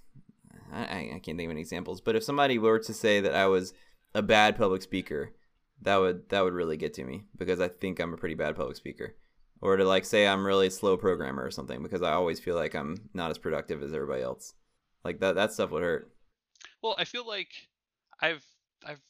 [0.73, 0.83] I,
[1.15, 3.73] I- can't think of any examples but if somebody were to say that I was
[4.15, 5.33] a bad public speaker
[5.83, 8.57] that would that would really get to me because I think I'm a pretty bad
[8.57, 9.17] public speaker.
[9.63, 12.75] Or to like say I'm really slow programmer or something because I always feel like
[12.75, 14.55] I'm not as productive as everybody else.
[15.05, 16.11] Like that that stuff would hurt.
[16.83, 17.49] Well, I feel like
[18.21, 18.45] I've
[18.87, 19.01] I've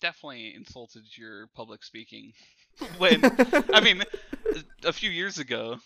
[0.00, 2.32] definitely insulted your public speaking
[2.98, 3.20] when
[3.72, 4.02] I mean
[4.84, 5.78] a few years ago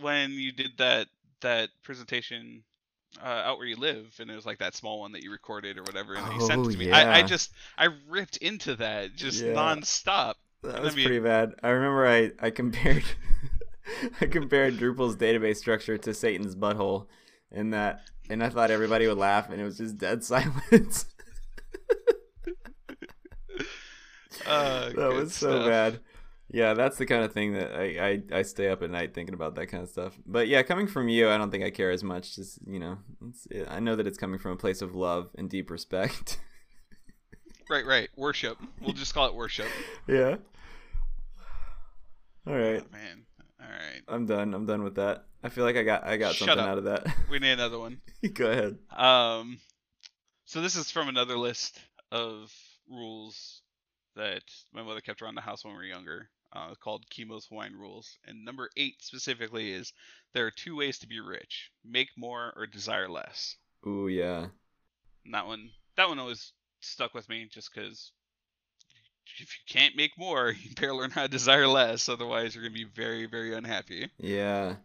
[0.00, 1.08] when you did that
[1.40, 2.62] that presentation
[3.22, 5.76] uh, out where you live and it was like that small one that you recorded
[5.78, 6.90] or whatever and you sent Oh, it to me.
[6.92, 9.52] I, I just I ripped into that just Yeah.
[9.54, 10.34] nonstop.
[10.62, 11.54] That I was mean- pretty bad.
[11.62, 13.02] I remember I, I compared
[14.20, 17.06] I compared Drupal's database structure to Satan's butthole
[17.50, 21.06] in that and I thought everybody would laugh and it was just dead silence.
[24.46, 25.66] Uh, that was so stuff.
[25.68, 26.00] bad.
[26.52, 27.84] Yeah, that's the kind of thing that I,
[28.32, 30.18] I, I stay up at night thinking about that kind of stuff.
[30.26, 32.34] But yeah, coming from you, I don't think I care as much.
[32.34, 32.98] Just you know,
[33.68, 36.38] I know that it's coming from a place of love and deep respect.
[37.68, 38.08] Right, right.
[38.16, 38.58] Worship.
[38.80, 39.68] We'll just call it worship.
[40.08, 40.38] yeah.
[42.46, 43.22] All right, Oh, man.
[43.62, 44.02] All right.
[44.08, 44.54] I'm done.
[44.54, 45.26] I'm done with that.
[45.44, 46.68] I feel like I got I got Shut something up.
[46.70, 47.06] out of that.
[47.30, 48.00] We need another one.
[48.34, 48.76] Go ahead.
[48.96, 49.60] Um,
[50.46, 51.78] So this is from another list
[52.10, 52.52] of
[52.90, 53.62] rules
[54.16, 57.76] that my mother kept around the house when we were younger, uh, called Chemo's Hawaiian
[57.76, 58.18] Rules.
[58.26, 59.92] And number eight specifically is
[60.32, 63.56] there are two ways to be rich: make more or desire less.
[63.86, 64.46] Ooh, yeah.
[65.24, 68.12] And that one, that one always stuck with me, just because
[69.38, 72.08] if you can't make more, you better learn how to desire less.
[72.08, 74.08] Otherwise, you're gonna be very, very unhappy.
[74.18, 74.76] Yeah.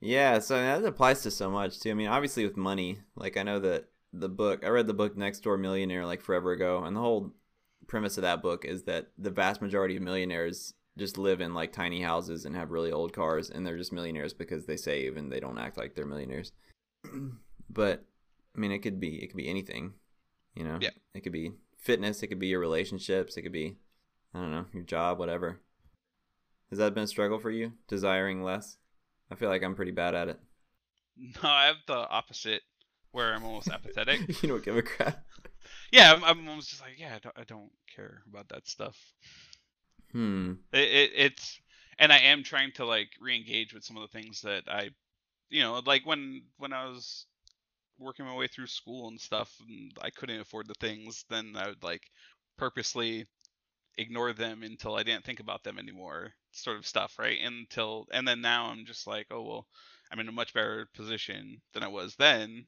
[0.00, 1.90] Yeah, so that applies to so much too.
[1.90, 5.16] I mean, obviously with money, like I know that the book, I read the book
[5.16, 7.32] Next Door Millionaire like forever ago, and the whole
[7.86, 11.72] premise of that book is that the vast majority of millionaires just live in like
[11.72, 15.30] tiny houses and have really old cars and they're just millionaires because they save and
[15.30, 16.52] they don't act like they're millionaires.
[17.70, 18.04] but
[18.54, 19.92] I mean, it could be it could be anything,
[20.54, 20.78] you know.
[20.80, 20.90] Yeah.
[21.14, 23.76] It could be fitness, it could be your relationships, it could be
[24.34, 25.60] I don't know, your job, whatever.
[26.70, 28.76] Has that been a struggle for you, desiring less?
[29.30, 30.40] I feel like I'm pretty bad at it.
[31.16, 32.62] No, I have the opposite,
[33.12, 34.20] where I'm almost apathetic.
[34.42, 35.24] you don't give a crap.
[35.96, 38.98] Yeah, I'm, I'm almost just like, yeah, I don't, I don't care about that stuff.
[40.12, 40.52] Hmm.
[40.70, 41.58] It, it, it's,
[41.98, 44.90] and I am trying to like re-engage with some of the things that I,
[45.48, 47.24] you know, like when when I was
[47.98, 51.68] working my way through school and stuff, and I couldn't afford the things, then I
[51.68, 52.02] would like
[52.58, 53.26] purposely
[53.96, 57.38] ignore them until I didn't think about them anymore, sort of stuff, right?
[57.42, 59.66] Until and then now I'm just like, oh well,
[60.12, 62.66] I'm in a much better position than I was then.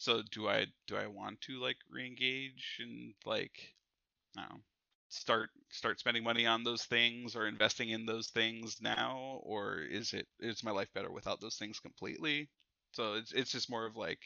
[0.00, 3.74] So do I do I want to like re-engage and like,
[4.36, 4.62] I don't know,
[5.10, 10.14] start start spending money on those things or investing in those things now, or is
[10.14, 12.48] it is my life better without those things completely?
[12.92, 14.20] So it's it's just more of like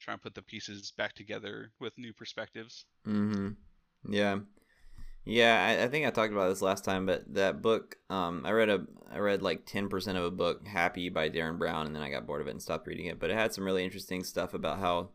[0.00, 2.84] trying to put the pieces back together with new perspectives.
[3.06, 3.50] Mm-hmm.
[4.12, 4.40] Yeah.
[5.24, 8.50] Yeah, I, I think I talked about this last time, but that book, um, I
[8.50, 11.96] read a, I read like ten percent of a book, Happy by Derren Brown, and
[11.96, 13.18] then I got bored of it and stopped reading it.
[13.18, 15.10] But it had some really interesting stuff about how,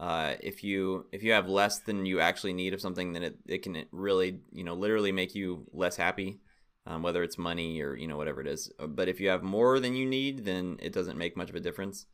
[0.00, 3.38] uh, if you if you have less than you actually need of something, then it,
[3.46, 6.40] it can really, you know, literally make you less happy,
[6.86, 8.72] um, whether it's money or you know whatever it is.
[8.84, 11.60] But if you have more than you need, then it doesn't make much of a
[11.60, 12.06] difference.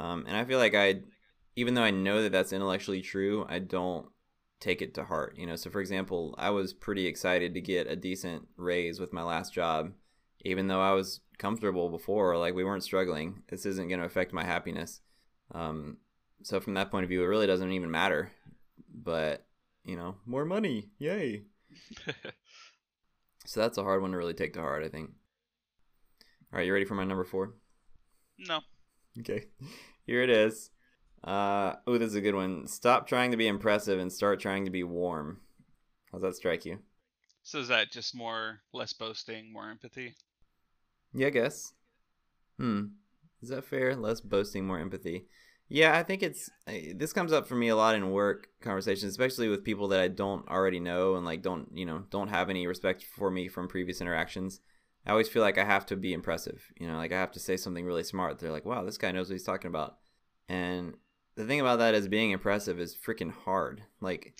[0.00, 1.02] Um, and I feel like I,
[1.54, 4.06] even though I know that that's intellectually true, I don't
[4.60, 5.36] take it to heart.
[5.36, 9.12] You know, so for example, I was pretty excited to get a decent raise with
[9.12, 9.92] my last job,
[10.44, 12.36] even though I was comfortable before.
[12.36, 13.42] Like we weren't struggling.
[13.48, 15.00] This isn't going to affect my happiness.
[15.52, 15.98] Um,
[16.42, 18.32] so from that point of view, it really doesn't even matter.
[18.94, 19.46] But
[19.84, 21.42] you know, more money, yay!
[23.46, 25.10] so that's a hard one to really take to heart, I think.
[26.52, 27.54] All right, you ready for my number four?
[28.38, 28.60] no.
[29.18, 29.46] Okay,
[30.06, 30.70] here it is.
[31.26, 32.68] Uh, oh, this is a good one.
[32.68, 35.40] Stop trying to be impressive and start trying to be warm.
[36.12, 36.78] How's that strike you?
[37.42, 40.14] So is that just more less boasting, more empathy?
[41.12, 41.72] Yeah, I guess.
[42.58, 42.84] Hmm.
[43.42, 43.96] Is that fair?
[43.96, 45.26] Less boasting, more empathy.
[45.68, 46.48] Yeah, I think it's
[46.94, 50.06] this comes up for me a lot in work conversations, especially with people that I
[50.08, 53.66] don't already know and like don't you know don't have any respect for me from
[53.66, 54.60] previous interactions.
[55.04, 56.72] I always feel like I have to be impressive.
[56.78, 58.38] You know, like I have to say something really smart.
[58.38, 59.96] They're like, "Wow, this guy knows what he's talking about."
[60.48, 60.94] And
[61.36, 63.82] the thing about that is being impressive is freaking hard.
[64.00, 64.34] Like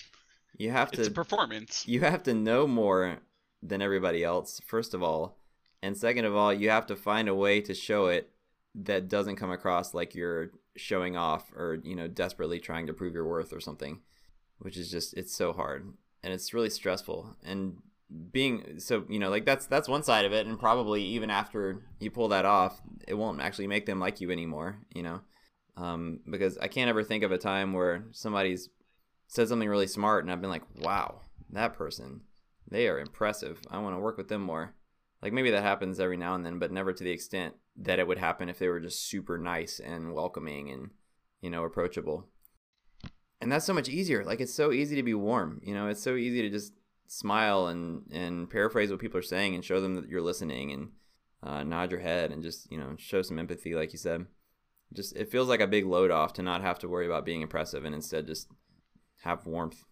[0.56, 1.87] you have to It's a performance.
[1.87, 3.18] you have to know more
[3.62, 5.38] than everybody else first of all.
[5.82, 8.30] And second of all you have to find a way to show it
[8.74, 13.14] that doesn't come across like you're showing off or you know desperately trying to prove
[13.14, 14.00] your worth or something
[14.59, 15.92] which is just it's so hard.
[16.22, 17.37] And it's really stressful.
[17.44, 17.76] And
[18.32, 20.46] being so you know like that's that's one side of it.
[20.46, 24.30] And probably even after you pull that off it won't actually make them like you
[24.30, 25.20] anymore you know
[25.77, 28.71] um, because i can't ever think of a time where somebody's
[29.29, 32.23] said something really smart and I've been like, wow, that person,
[32.69, 33.61] they are impressive.
[33.71, 34.75] I want to work with them more.
[35.23, 38.07] Like maybe that happens every now and then, but never to the extent that it
[38.07, 40.91] would happen if they were just super nice and welcoming and,
[41.41, 42.29] you know, approachable.
[43.41, 44.25] And that's so much easier.
[44.25, 46.73] Like it's so easy to be warm, you know, it's so easy to just
[47.09, 50.89] smile and and paraphrase what people are saying and show them that you're listening and
[51.43, 54.27] uh, nod your head and just, you know, show some empathy like you said.
[54.92, 57.43] Just it feels like a big load off to not have to worry about being
[57.43, 58.49] impressive and instead just
[59.22, 59.84] have warmth.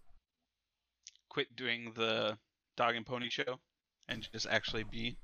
[1.28, 2.38] Quit doing the
[2.76, 3.60] dog and pony show
[4.08, 5.18] and just actually be.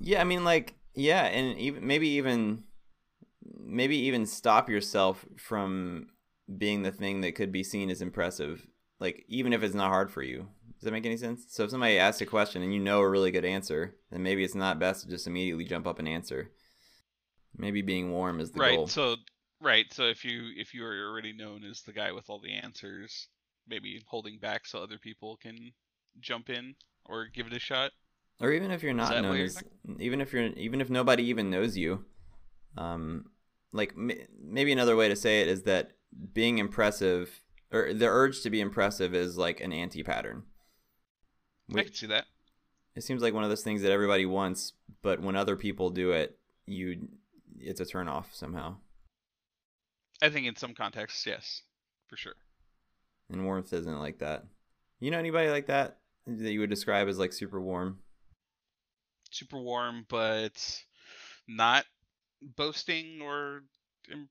[0.00, 2.64] Yeah, I mean, like, yeah, and even maybe even
[3.42, 6.08] maybe even stop yourself from
[6.58, 8.66] being the thing that could be seen as impressive.
[8.98, 10.48] Like, even if it's not hard for you.
[10.74, 11.46] Does that make any sense?
[11.48, 14.44] So if somebody asks a question and you know a really good answer, then maybe
[14.44, 16.50] it's not best to just immediately jump up and answer.
[17.58, 18.76] Maybe being warm is the right.
[18.76, 18.86] goal.
[18.86, 19.16] So
[19.60, 19.86] right.
[19.92, 23.28] So if you if you are already known as the guy with all the answers,
[23.68, 25.72] maybe holding back so other people can
[26.20, 27.92] jump in or give it a shot.
[28.40, 29.62] or even if you're not known you're as
[29.98, 32.04] even if you're even if nobody even knows you
[32.76, 33.26] um
[33.72, 34.10] like m-
[34.42, 35.92] maybe another way to say it is that
[36.32, 37.40] being impressive
[37.72, 40.44] or the urge to be impressive is like an anti-pattern.
[41.74, 42.24] I can see that.
[42.94, 46.12] It seems like one of those things that everybody wants, but when other people do
[46.12, 47.08] it, you
[47.60, 48.76] it's a turn off somehow.
[50.22, 51.62] I think in some contexts, yes,
[52.08, 52.36] for sure.
[53.30, 54.44] And warmth isn't like that.
[55.00, 57.98] You know anybody like that that you would describe as like super warm?
[59.30, 60.82] Super warm, but
[61.48, 61.84] not
[62.56, 63.62] boasting or
[64.10, 64.28] im-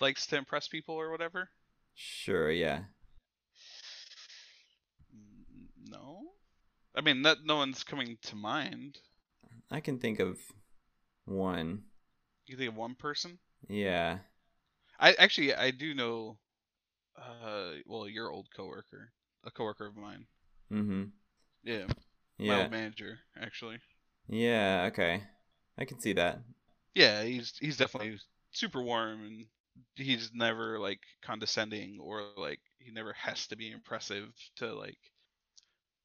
[0.00, 1.48] likes to impress people or whatever.
[1.94, 2.80] Sure, yeah.
[5.88, 6.20] No,
[6.94, 8.98] I mean that no one's coming to mind.
[9.70, 10.38] I can think of
[11.24, 11.84] one.
[12.46, 13.38] You think of one person?
[13.68, 14.18] Yeah.
[14.98, 16.38] I actually I do know.
[17.16, 19.12] Uh, well, your old coworker,
[19.44, 20.26] a coworker of mine.
[20.70, 21.12] Mhm.
[21.64, 21.88] Yeah,
[22.44, 22.56] my Yeah.
[22.56, 23.80] old manager actually.
[24.28, 25.24] Yeah, okay.
[25.78, 26.42] I can see that.
[26.94, 28.18] Yeah, he's he's definitely
[28.52, 29.46] super warm and
[29.96, 34.98] he's never like condescending or like he never has to be impressive to like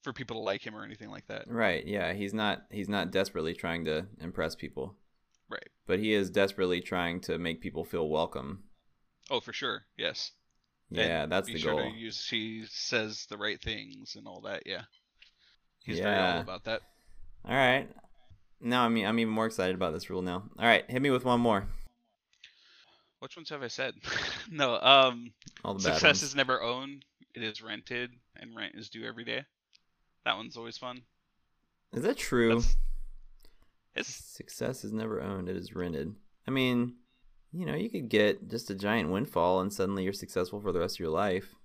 [0.03, 1.47] for people to like him or anything like that.
[1.47, 1.85] Right.
[1.85, 4.95] Yeah, he's not he's not desperately trying to impress people,
[5.49, 5.67] Right.
[5.87, 8.63] but he is desperately trying to make people feel welcome.
[9.31, 9.83] Oh, for sure.
[9.97, 10.31] Yes.
[10.89, 11.91] And Yeah, that's be the sure goal.
[11.95, 14.63] Use, he says the right things and all that.
[14.65, 14.81] Yeah.
[15.83, 16.81] He's very all about that.
[17.45, 17.87] All right.
[18.61, 20.43] Now I'm I'm even more excited about this rule now.
[20.59, 21.65] All right, hit me with one more.
[23.19, 23.95] Which ones have I said?
[24.51, 24.79] no.
[24.79, 25.31] Um,
[25.63, 26.23] All the bad success ones.
[26.23, 27.05] is never owned.
[27.35, 29.43] It is rented, and rent is due every day.
[30.25, 31.01] That one's always fun.
[31.93, 32.55] Is that true?
[32.55, 32.75] That's,
[33.99, 36.15] it's Success is never owned, it is rented.
[36.47, 36.95] I mean,
[37.51, 40.79] you know, you could get just a giant windfall and suddenly you're successful for the
[40.79, 41.55] rest of your life.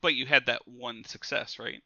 [0.00, 1.82] but you had that one success, right?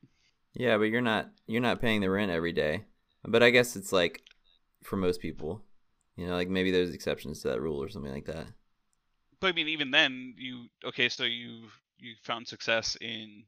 [0.55, 2.85] Yeah, but you're not you're not paying the rent every day.
[3.25, 4.23] But I guess it's like
[4.83, 5.63] for most people.
[6.17, 8.47] You know, like maybe there's exceptions to that rule or something like that.
[9.41, 11.09] But I mean, even then, you okay?
[11.09, 13.45] So you you found success in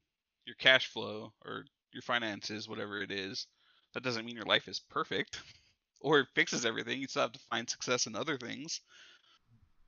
[0.46, 3.46] your cash flow or your finances, whatever it is.
[3.94, 5.40] That doesn't mean your life is perfect
[6.02, 7.00] or it fixes everything.
[7.00, 8.80] You still have to find success in other things.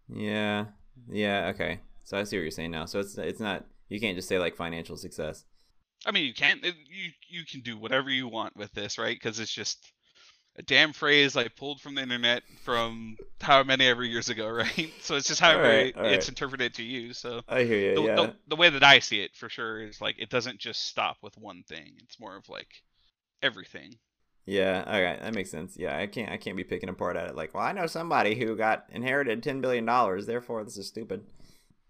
[0.09, 0.67] Yeah.
[1.11, 1.81] Yeah, okay.
[2.05, 2.85] So I see what you're saying now.
[2.87, 5.45] So it's it's not you can't just say like financial success.
[6.07, 6.65] I mean, you can't.
[6.65, 9.17] It, you you can do whatever you want with this, right?
[9.17, 9.93] Because it's just
[10.57, 14.93] a damn phrase I pulled from the internet from how many ever years ago, right?
[15.01, 16.13] So it's just how Alright, it- alright.
[16.13, 17.13] it's interpreted to you.
[17.13, 17.95] So I hear you.
[17.97, 18.15] the, yeah.
[18.15, 21.17] the, the way that I see it, for sure, is like it doesn't just stop
[21.23, 21.95] with one thing.
[22.03, 22.69] It's more of like
[23.43, 23.97] everything.
[24.47, 25.77] Yeah, okay, that makes sense.
[25.77, 28.35] Yeah, I can't I can't be picking apart at it like, well, I know somebody
[28.35, 31.25] who got inherited 10 billion dollars, therefore this is stupid.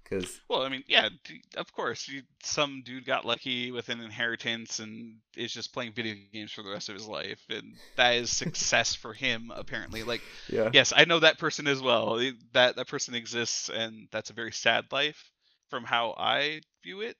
[0.05, 1.09] Cuz Well, I mean, yeah,
[1.57, 6.15] of course, you, some dude got lucky with an inheritance and is just playing video
[6.33, 10.05] games for the rest of his life, and that is success for him apparently.
[10.05, 10.71] Like, yeah.
[10.73, 12.21] yes, I know that person as well.
[12.21, 15.31] Eh, that that person exists, and that's a very sad life
[15.71, 17.17] from how I view it.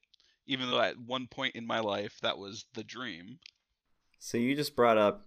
[0.47, 3.39] Even though at one point in my life that was the dream.
[4.25, 5.27] So you just brought up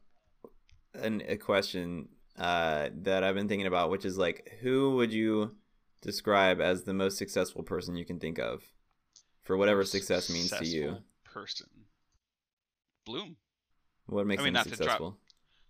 [0.95, 5.55] an, a question uh, that I've been thinking about, which is like, who would you
[6.01, 8.63] describe as the most successful person you can think of,
[9.43, 10.97] for whatever Most success means to you?
[11.23, 11.67] Person.
[13.05, 13.35] Bloom.
[14.07, 15.17] What makes I mean, him not to drop- successful?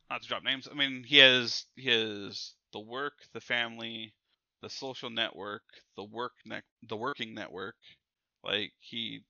[0.09, 0.69] not to drop names.
[0.71, 4.13] I mean, he has he has the work, the family,
[4.61, 5.63] the social network,
[5.97, 7.75] the work ne- the working network.
[8.41, 9.23] Like he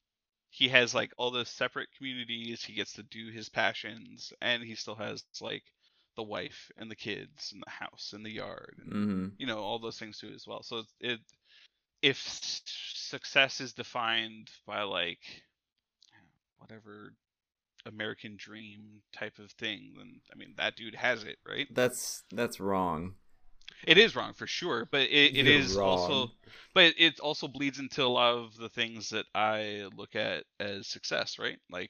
[0.58, 2.64] he has like all the separate communities.
[2.64, 5.64] He gets to do his passions, and he still has like
[6.16, 9.28] the wife and the kids and the house and the yard, and Mm-hmm.
[9.38, 10.64] you know all those things too as well.
[10.64, 11.20] So it
[12.02, 15.22] if success is defined by like
[16.58, 17.14] whatever
[17.86, 21.70] American dream type of thing, then I mean that dude has it, right?
[21.70, 23.16] That's that's wrong.
[23.88, 25.84] It is wrong for sure, but it, it wrong.
[25.84, 26.37] also
[26.78, 30.86] but it also bleeds into a lot of the things that I look at as
[30.86, 31.58] success, right?
[31.72, 31.90] Like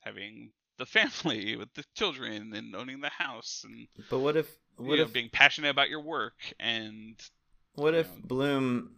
[0.00, 4.96] having the family with the children and owning the house and But what if what
[4.96, 7.18] know, if being passionate about your work and
[7.76, 8.22] what if know.
[8.26, 8.96] Bloom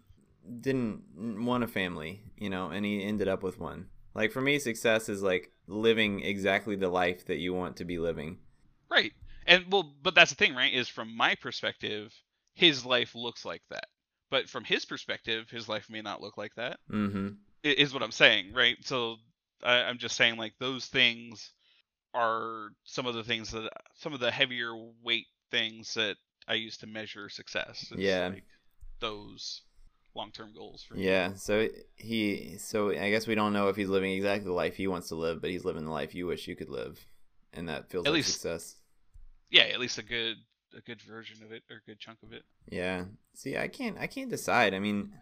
[0.60, 1.04] didn't
[1.44, 3.86] want a family, you know, and he ended up with one?
[4.14, 7.98] Like for me, success is like living exactly the life that you want to be
[7.98, 8.38] living.
[8.90, 9.12] Right.
[9.46, 10.74] And well, but that's the thing, right?
[10.74, 12.12] Is from my perspective,
[12.54, 13.86] his life looks like that.
[14.30, 16.78] But from his perspective, his life may not look like that.
[16.90, 17.28] Mm-hmm.
[17.64, 18.76] Is what I'm saying, right?
[18.82, 19.16] So
[19.62, 21.50] I, I'm just saying, like those things
[22.14, 24.72] are some of the things that some of the heavier
[25.02, 26.16] weight things that
[26.48, 27.82] I use to measure success.
[27.92, 28.28] is, Yeah.
[28.34, 28.44] like,
[29.00, 29.62] those
[30.14, 31.04] long-term goals for me.
[31.06, 34.76] Yeah, so he so I guess we don't know if he's living exactly the life
[34.76, 36.98] he wants to live, but he's living the life you wish you could live.
[37.52, 38.76] And that feels At like least- success.
[39.50, 40.36] Yeah, at least a good
[40.76, 42.42] a good version of it or a good chunk of it.
[42.68, 43.04] Yeah.
[43.34, 44.74] See, I can't I can't decide.
[44.74, 45.12] I mean,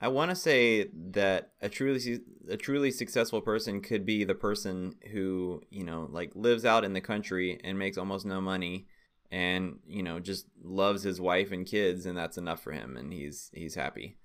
[0.00, 4.96] I want to say that a truly a truly successful person could be the person
[5.12, 8.86] who you know like lives out in the country and makes almost no money,
[9.30, 13.12] and you know just loves his wife and kids, and that's enough for him, and
[13.12, 14.16] he's he's happy.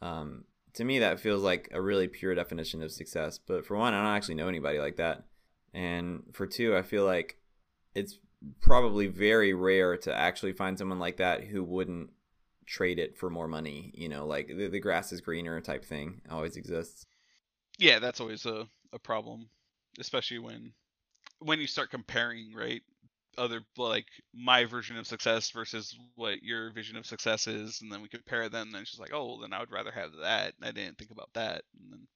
[0.00, 3.38] Um, to me, that feels like a really pure definition of success.
[3.38, 5.24] But for one, I don't actually know anybody like that,
[5.74, 7.36] and for two, I feel like
[7.94, 8.18] it's
[8.60, 12.10] probably very rare to actually find someone like that who wouldn't
[12.66, 13.92] trade it for more money.
[13.94, 17.06] You know, like the, the grass is greener type thing always exists.
[17.78, 19.48] Yeah, that's always a, a problem,
[19.98, 20.72] especially when
[21.38, 22.82] when you start comparing, right?
[23.38, 28.00] Other like my version of success versus what your vision of success is, and then
[28.00, 28.72] we compare them.
[28.72, 30.54] Then she's like, oh, well, then I would rather have that.
[30.62, 32.06] I didn't think about that, and then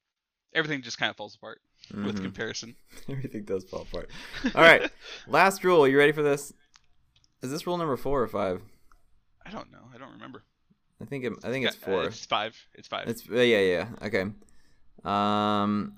[0.53, 1.59] everything just kind of falls apart
[1.91, 2.05] mm-hmm.
[2.05, 2.75] with comparison.
[3.09, 4.09] everything does fall apart.
[4.55, 4.89] All right,
[5.27, 5.87] last rule.
[5.87, 6.53] You ready for this?
[7.41, 8.61] Is this rule number four or five?
[9.45, 9.85] I don't know.
[9.93, 10.43] I don't remember.
[11.01, 12.03] I think it, I think it's four.
[12.03, 12.55] Uh, it's five.
[12.75, 13.07] It's five.
[13.07, 14.25] It's uh, yeah yeah okay.
[15.03, 15.97] Um,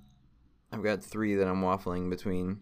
[0.72, 2.62] I've got three that I'm waffling between.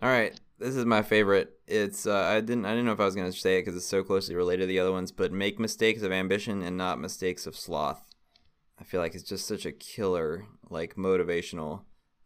[0.00, 1.58] All right, this is my favorite.
[1.66, 3.86] It's uh, I didn't I didn't know if I was gonna say it because it's
[3.86, 7.46] so closely related to the other ones, but make mistakes of ambition and not mistakes
[7.46, 8.11] of sloth.
[8.82, 11.82] I feel like it's just such a killer, like motivational.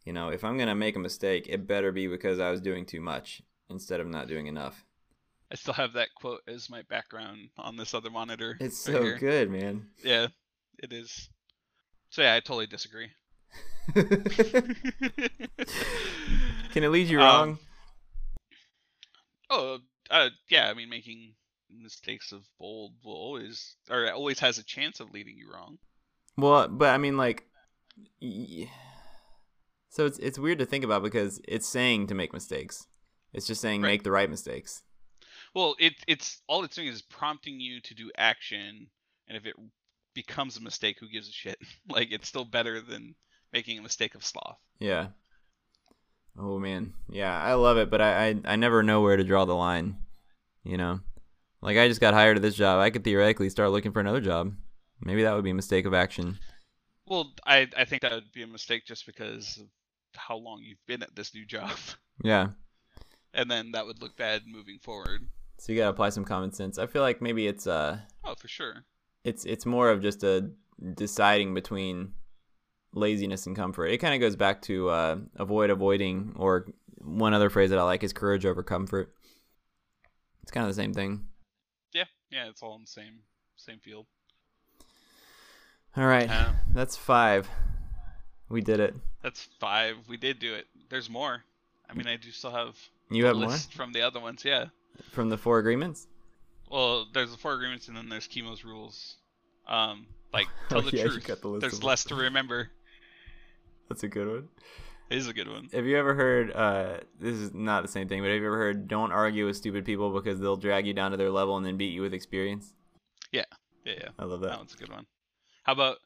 [0.07, 2.87] You know, if I'm gonna make a mistake, it better be because I was doing
[2.87, 4.87] too much instead of not doing enough.
[5.53, 8.57] I still have that quote as my background on this other monitor.
[8.59, 9.89] It's so good, man.
[10.03, 10.29] Yeah,
[10.79, 11.29] it is.
[12.09, 13.11] So yeah, I totally disagree.
[13.95, 14.15] Can
[16.85, 17.49] it lead you um, wrong?
[17.51, 17.59] Um,
[19.51, 19.79] oh,
[20.11, 20.71] uh, yeah.
[20.71, 21.35] I mean, making
[21.71, 25.77] mistakes of bold will always, or always has a chance of leading you wrong.
[26.37, 27.45] Well, but I mean, like,
[29.89, 32.87] so it's it's weird to think about because it's saying to make mistakes.
[33.33, 33.91] It's just saying right.
[33.91, 34.83] make the right mistakes.
[35.55, 38.89] Well, it it's all it's doing is prompting you to do action,
[39.29, 39.57] and if it
[40.15, 41.59] becomes a mistake, who gives a shit?
[41.89, 43.15] like it's still better than
[43.53, 44.59] making a mistake of sloth.
[44.79, 45.09] Yeah.
[46.39, 49.47] Oh man, yeah, I love it, but I, I I never know where to draw
[49.47, 49.97] the line.
[50.65, 51.01] You know,
[51.63, 52.79] like I just got hired at this job.
[52.81, 54.53] I could theoretically start looking for another job.
[55.01, 56.39] Maybe that would be a mistake of action.
[57.07, 59.67] Well, I I think that would be a mistake just because of
[60.15, 61.73] how long you've been at this new job.
[62.25, 62.49] Yeah.
[63.35, 65.29] And then that would look bad moving forward.
[65.59, 66.79] So you gotta apply some common sense.
[66.79, 68.87] I feel like maybe it's uh oh for sure.
[69.23, 70.51] It's it's more of just a
[70.95, 72.15] deciding between
[72.97, 73.87] laziness and comfort.
[73.87, 76.67] It kind of goes back to uh, avoid avoiding, or
[76.99, 79.13] one other phrase that I like is courage over comfort.
[80.43, 81.27] It's kind of the same thing.
[81.93, 83.21] Yeah, yeah, it's all in the same
[83.57, 84.07] same field.
[85.97, 87.49] All right, uh, that's five.
[88.49, 88.95] We did it.
[89.23, 89.97] That's five.
[90.09, 90.67] We did do it.
[90.91, 91.43] There's more.
[91.89, 92.77] I mean, I do still have.
[93.11, 94.67] You have more from the other ones, yeah.
[95.11, 96.07] From the four agreements?
[96.71, 99.17] Well, there's the four agreements, and then there's Chemo's rules.
[99.67, 101.27] Um, like tell oh, the yeah, truth.
[101.27, 102.71] The there's less to remember.
[103.89, 104.49] That's a good one.
[105.09, 105.69] It is a good one.
[105.73, 106.53] Have you ever heard?
[106.53, 108.89] Uh, this is not the same thing, but have you ever heard?
[108.89, 111.77] Don't argue with stupid people because they'll drag you down to their level and then
[111.77, 112.75] beat you with experience.
[113.33, 113.45] Yeah,
[113.85, 114.09] yeah, yeah.
[114.19, 114.51] I love that.
[114.51, 115.07] That one's a good one.
[115.67, 115.99] How about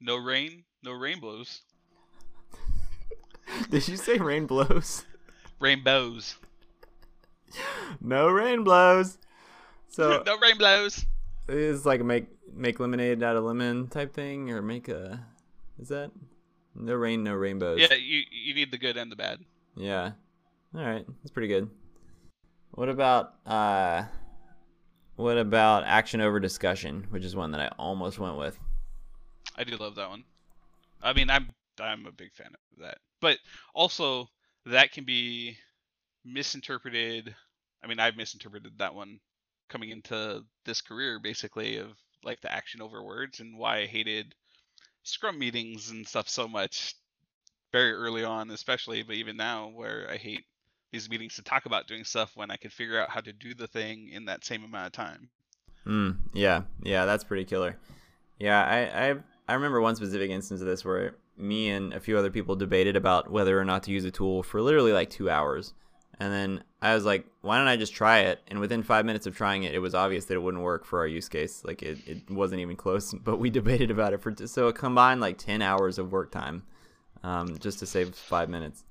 [0.00, 1.60] no rain, no rainbows?
[3.70, 5.04] Did you say rain blows?
[5.60, 6.36] Rainbows
[8.00, 9.18] no rain blows.
[9.88, 11.04] So no rain blows.
[11.48, 15.24] It's like make make lemonade out of lemon type thing, or make a.
[15.80, 16.10] Is that
[16.74, 17.80] no rain, no rainbows?
[17.80, 19.40] Yeah, you you need the good and the bad.
[19.76, 20.12] Yeah.
[20.74, 21.68] All right, that's pretty good.
[22.72, 24.04] What about uh,
[25.16, 28.58] what about action over discussion, which is one that I almost went with.
[29.56, 30.24] I do love that one.
[31.02, 31.50] I mean, I'm
[31.80, 33.38] I'm a big fan of that, but
[33.74, 34.28] also
[34.66, 35.56] that can be
[36.24, 37.34] misinterpreted.
[37.82, 39.18] I mean, I've misinterpreted that one
[39.68, 41.88] coming into this career, basically, of
[42.22, 44.34] like the action over words and why I hated
[45.02, 46.94] scrum meetings and stuff so much
[47.72, 50.44] very early on, especially, but even now, where I hate
[50.92, 53.54] these meetings to talk about doing stuff when I could figure out how to do
[53.54, 55.30] the thing in that same amount of time.
[55.86, 57.76] Mm, yeah, yeah, that's pretty killer.
[58.38, 59.14] Yeah, I, I
[59.52, 62.96] I remember one specific instance of this where me and a few other people debated
[62.96, 65.74] about whether or not to use a tool for literally like two hours.
[66.18, 68.40] And then I was like, why don't I just try it?
[68.48, 71.00] And within five minutes of trying it, it was obvious that it wouldn't work for
[71.00, 71.62] our use case.
[71.66, 73.12] Like it, it wasn't even close.
[73.24, 76.62] But we debated about it for so it combined like ten hours of work time,
[77.22, 78.84] um, just to save five minutes.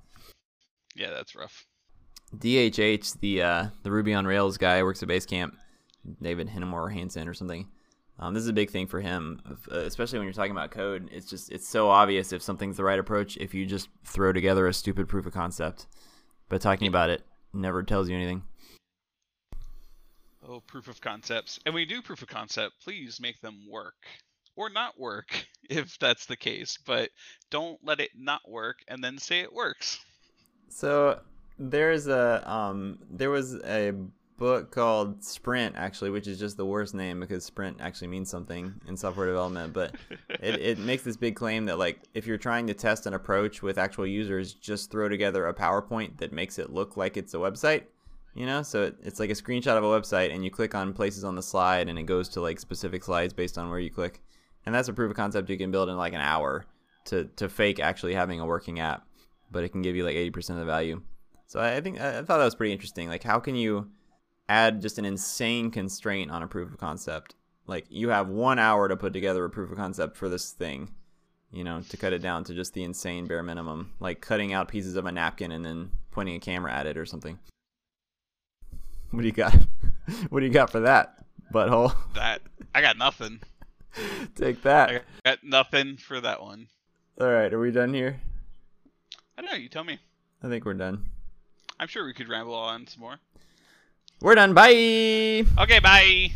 [0.94, 1.66] Yeah, that's rough.
[2.36, 5.54] DHH, the uh, the Ruby on Rails guy, works at Basecamp.
[6.20, 7.68] David Heinemeier Hansson or something.
[8.18, 9.40] Um, this is a big thing for him,
[9.70, 11.08] uh, especially when you're talking about code.
[11.12, 14.66] It's just it's so obvious if something's the right approach if you just throw together
[14.66, 15.86] a stupid proof of concept
[16.52, 18.42] but talking about it never tells you anything.
[20.46, 21.58] Oh, proof of concepts.
[21.64, 23.94] And when you do proof of concept, please make them work.
[24.54, 27.08] or not work if that's the case, but
[27.48, 29.98] don't let it not work and then say it works.
[30.68, 31.20] So
[31.58, 33.94] there's a um there was a
[34.42, 38.74] book called Sprint actually, which is just the worst name because Sprint actually means something
[38.88, 39.94] in software development, but
[40.28, 43.62] it, it makes this big claim that like if you're trying to test an approach
[43.62, 47.36] with actual users, just throw together a PowerPoint that makes it look like it's a
[47.36, 47.84] website.
[48.34, 50.92] You know, so it, it's like a screenshot of a website, and you click on
[50.92, 53.90] places on the slide, and it goes to like specific slides based on where you
[53.90, 54.22] click,
[54.66, 56.64] and that's a proof of concept you can build in like an hour
[57.04, 59.06] to to fake actually having a working app,
[59.52, 61.00] but it can give you like 80% of the value.
[61.46, 63.08] So I think I thought that was pretty interesting.
[63.08, 63.88] Like, how can you
[64.52, 67.34] add just an insane constraint on a proof of concept?
[67.66, 70.90] Like, you have one hour to put together a proof of concept for this thing,
[71.52, 74.68] you know, to cut it down to just the insane bare minimum, like cutting out
[74.68, 77.38] pieces of a napkin and then pointing a camera at it or something.
[79.10, 79.54] What do you got?
[80.28, 81.94] what do you got for that, butthole?
[82.14, 82.42] That
[82.74, 83.40] I got nothing.
[84.34, 84.90] Take that.
[85.24, 86.68] I got nothing for that one.
[87.20, 88.20] All right, are we done here?
[89.38, 89.56] I don't know.
[89.56, 89.98] You tell me.
[90.42, 91.06] I think we're done.
[91.78, 93.18] I'm sure we could ramble on some more.
[94.22, 94.54] We're done.
[94.54, 95.44] Bye.
[95.58, 96.30] Okay, bye.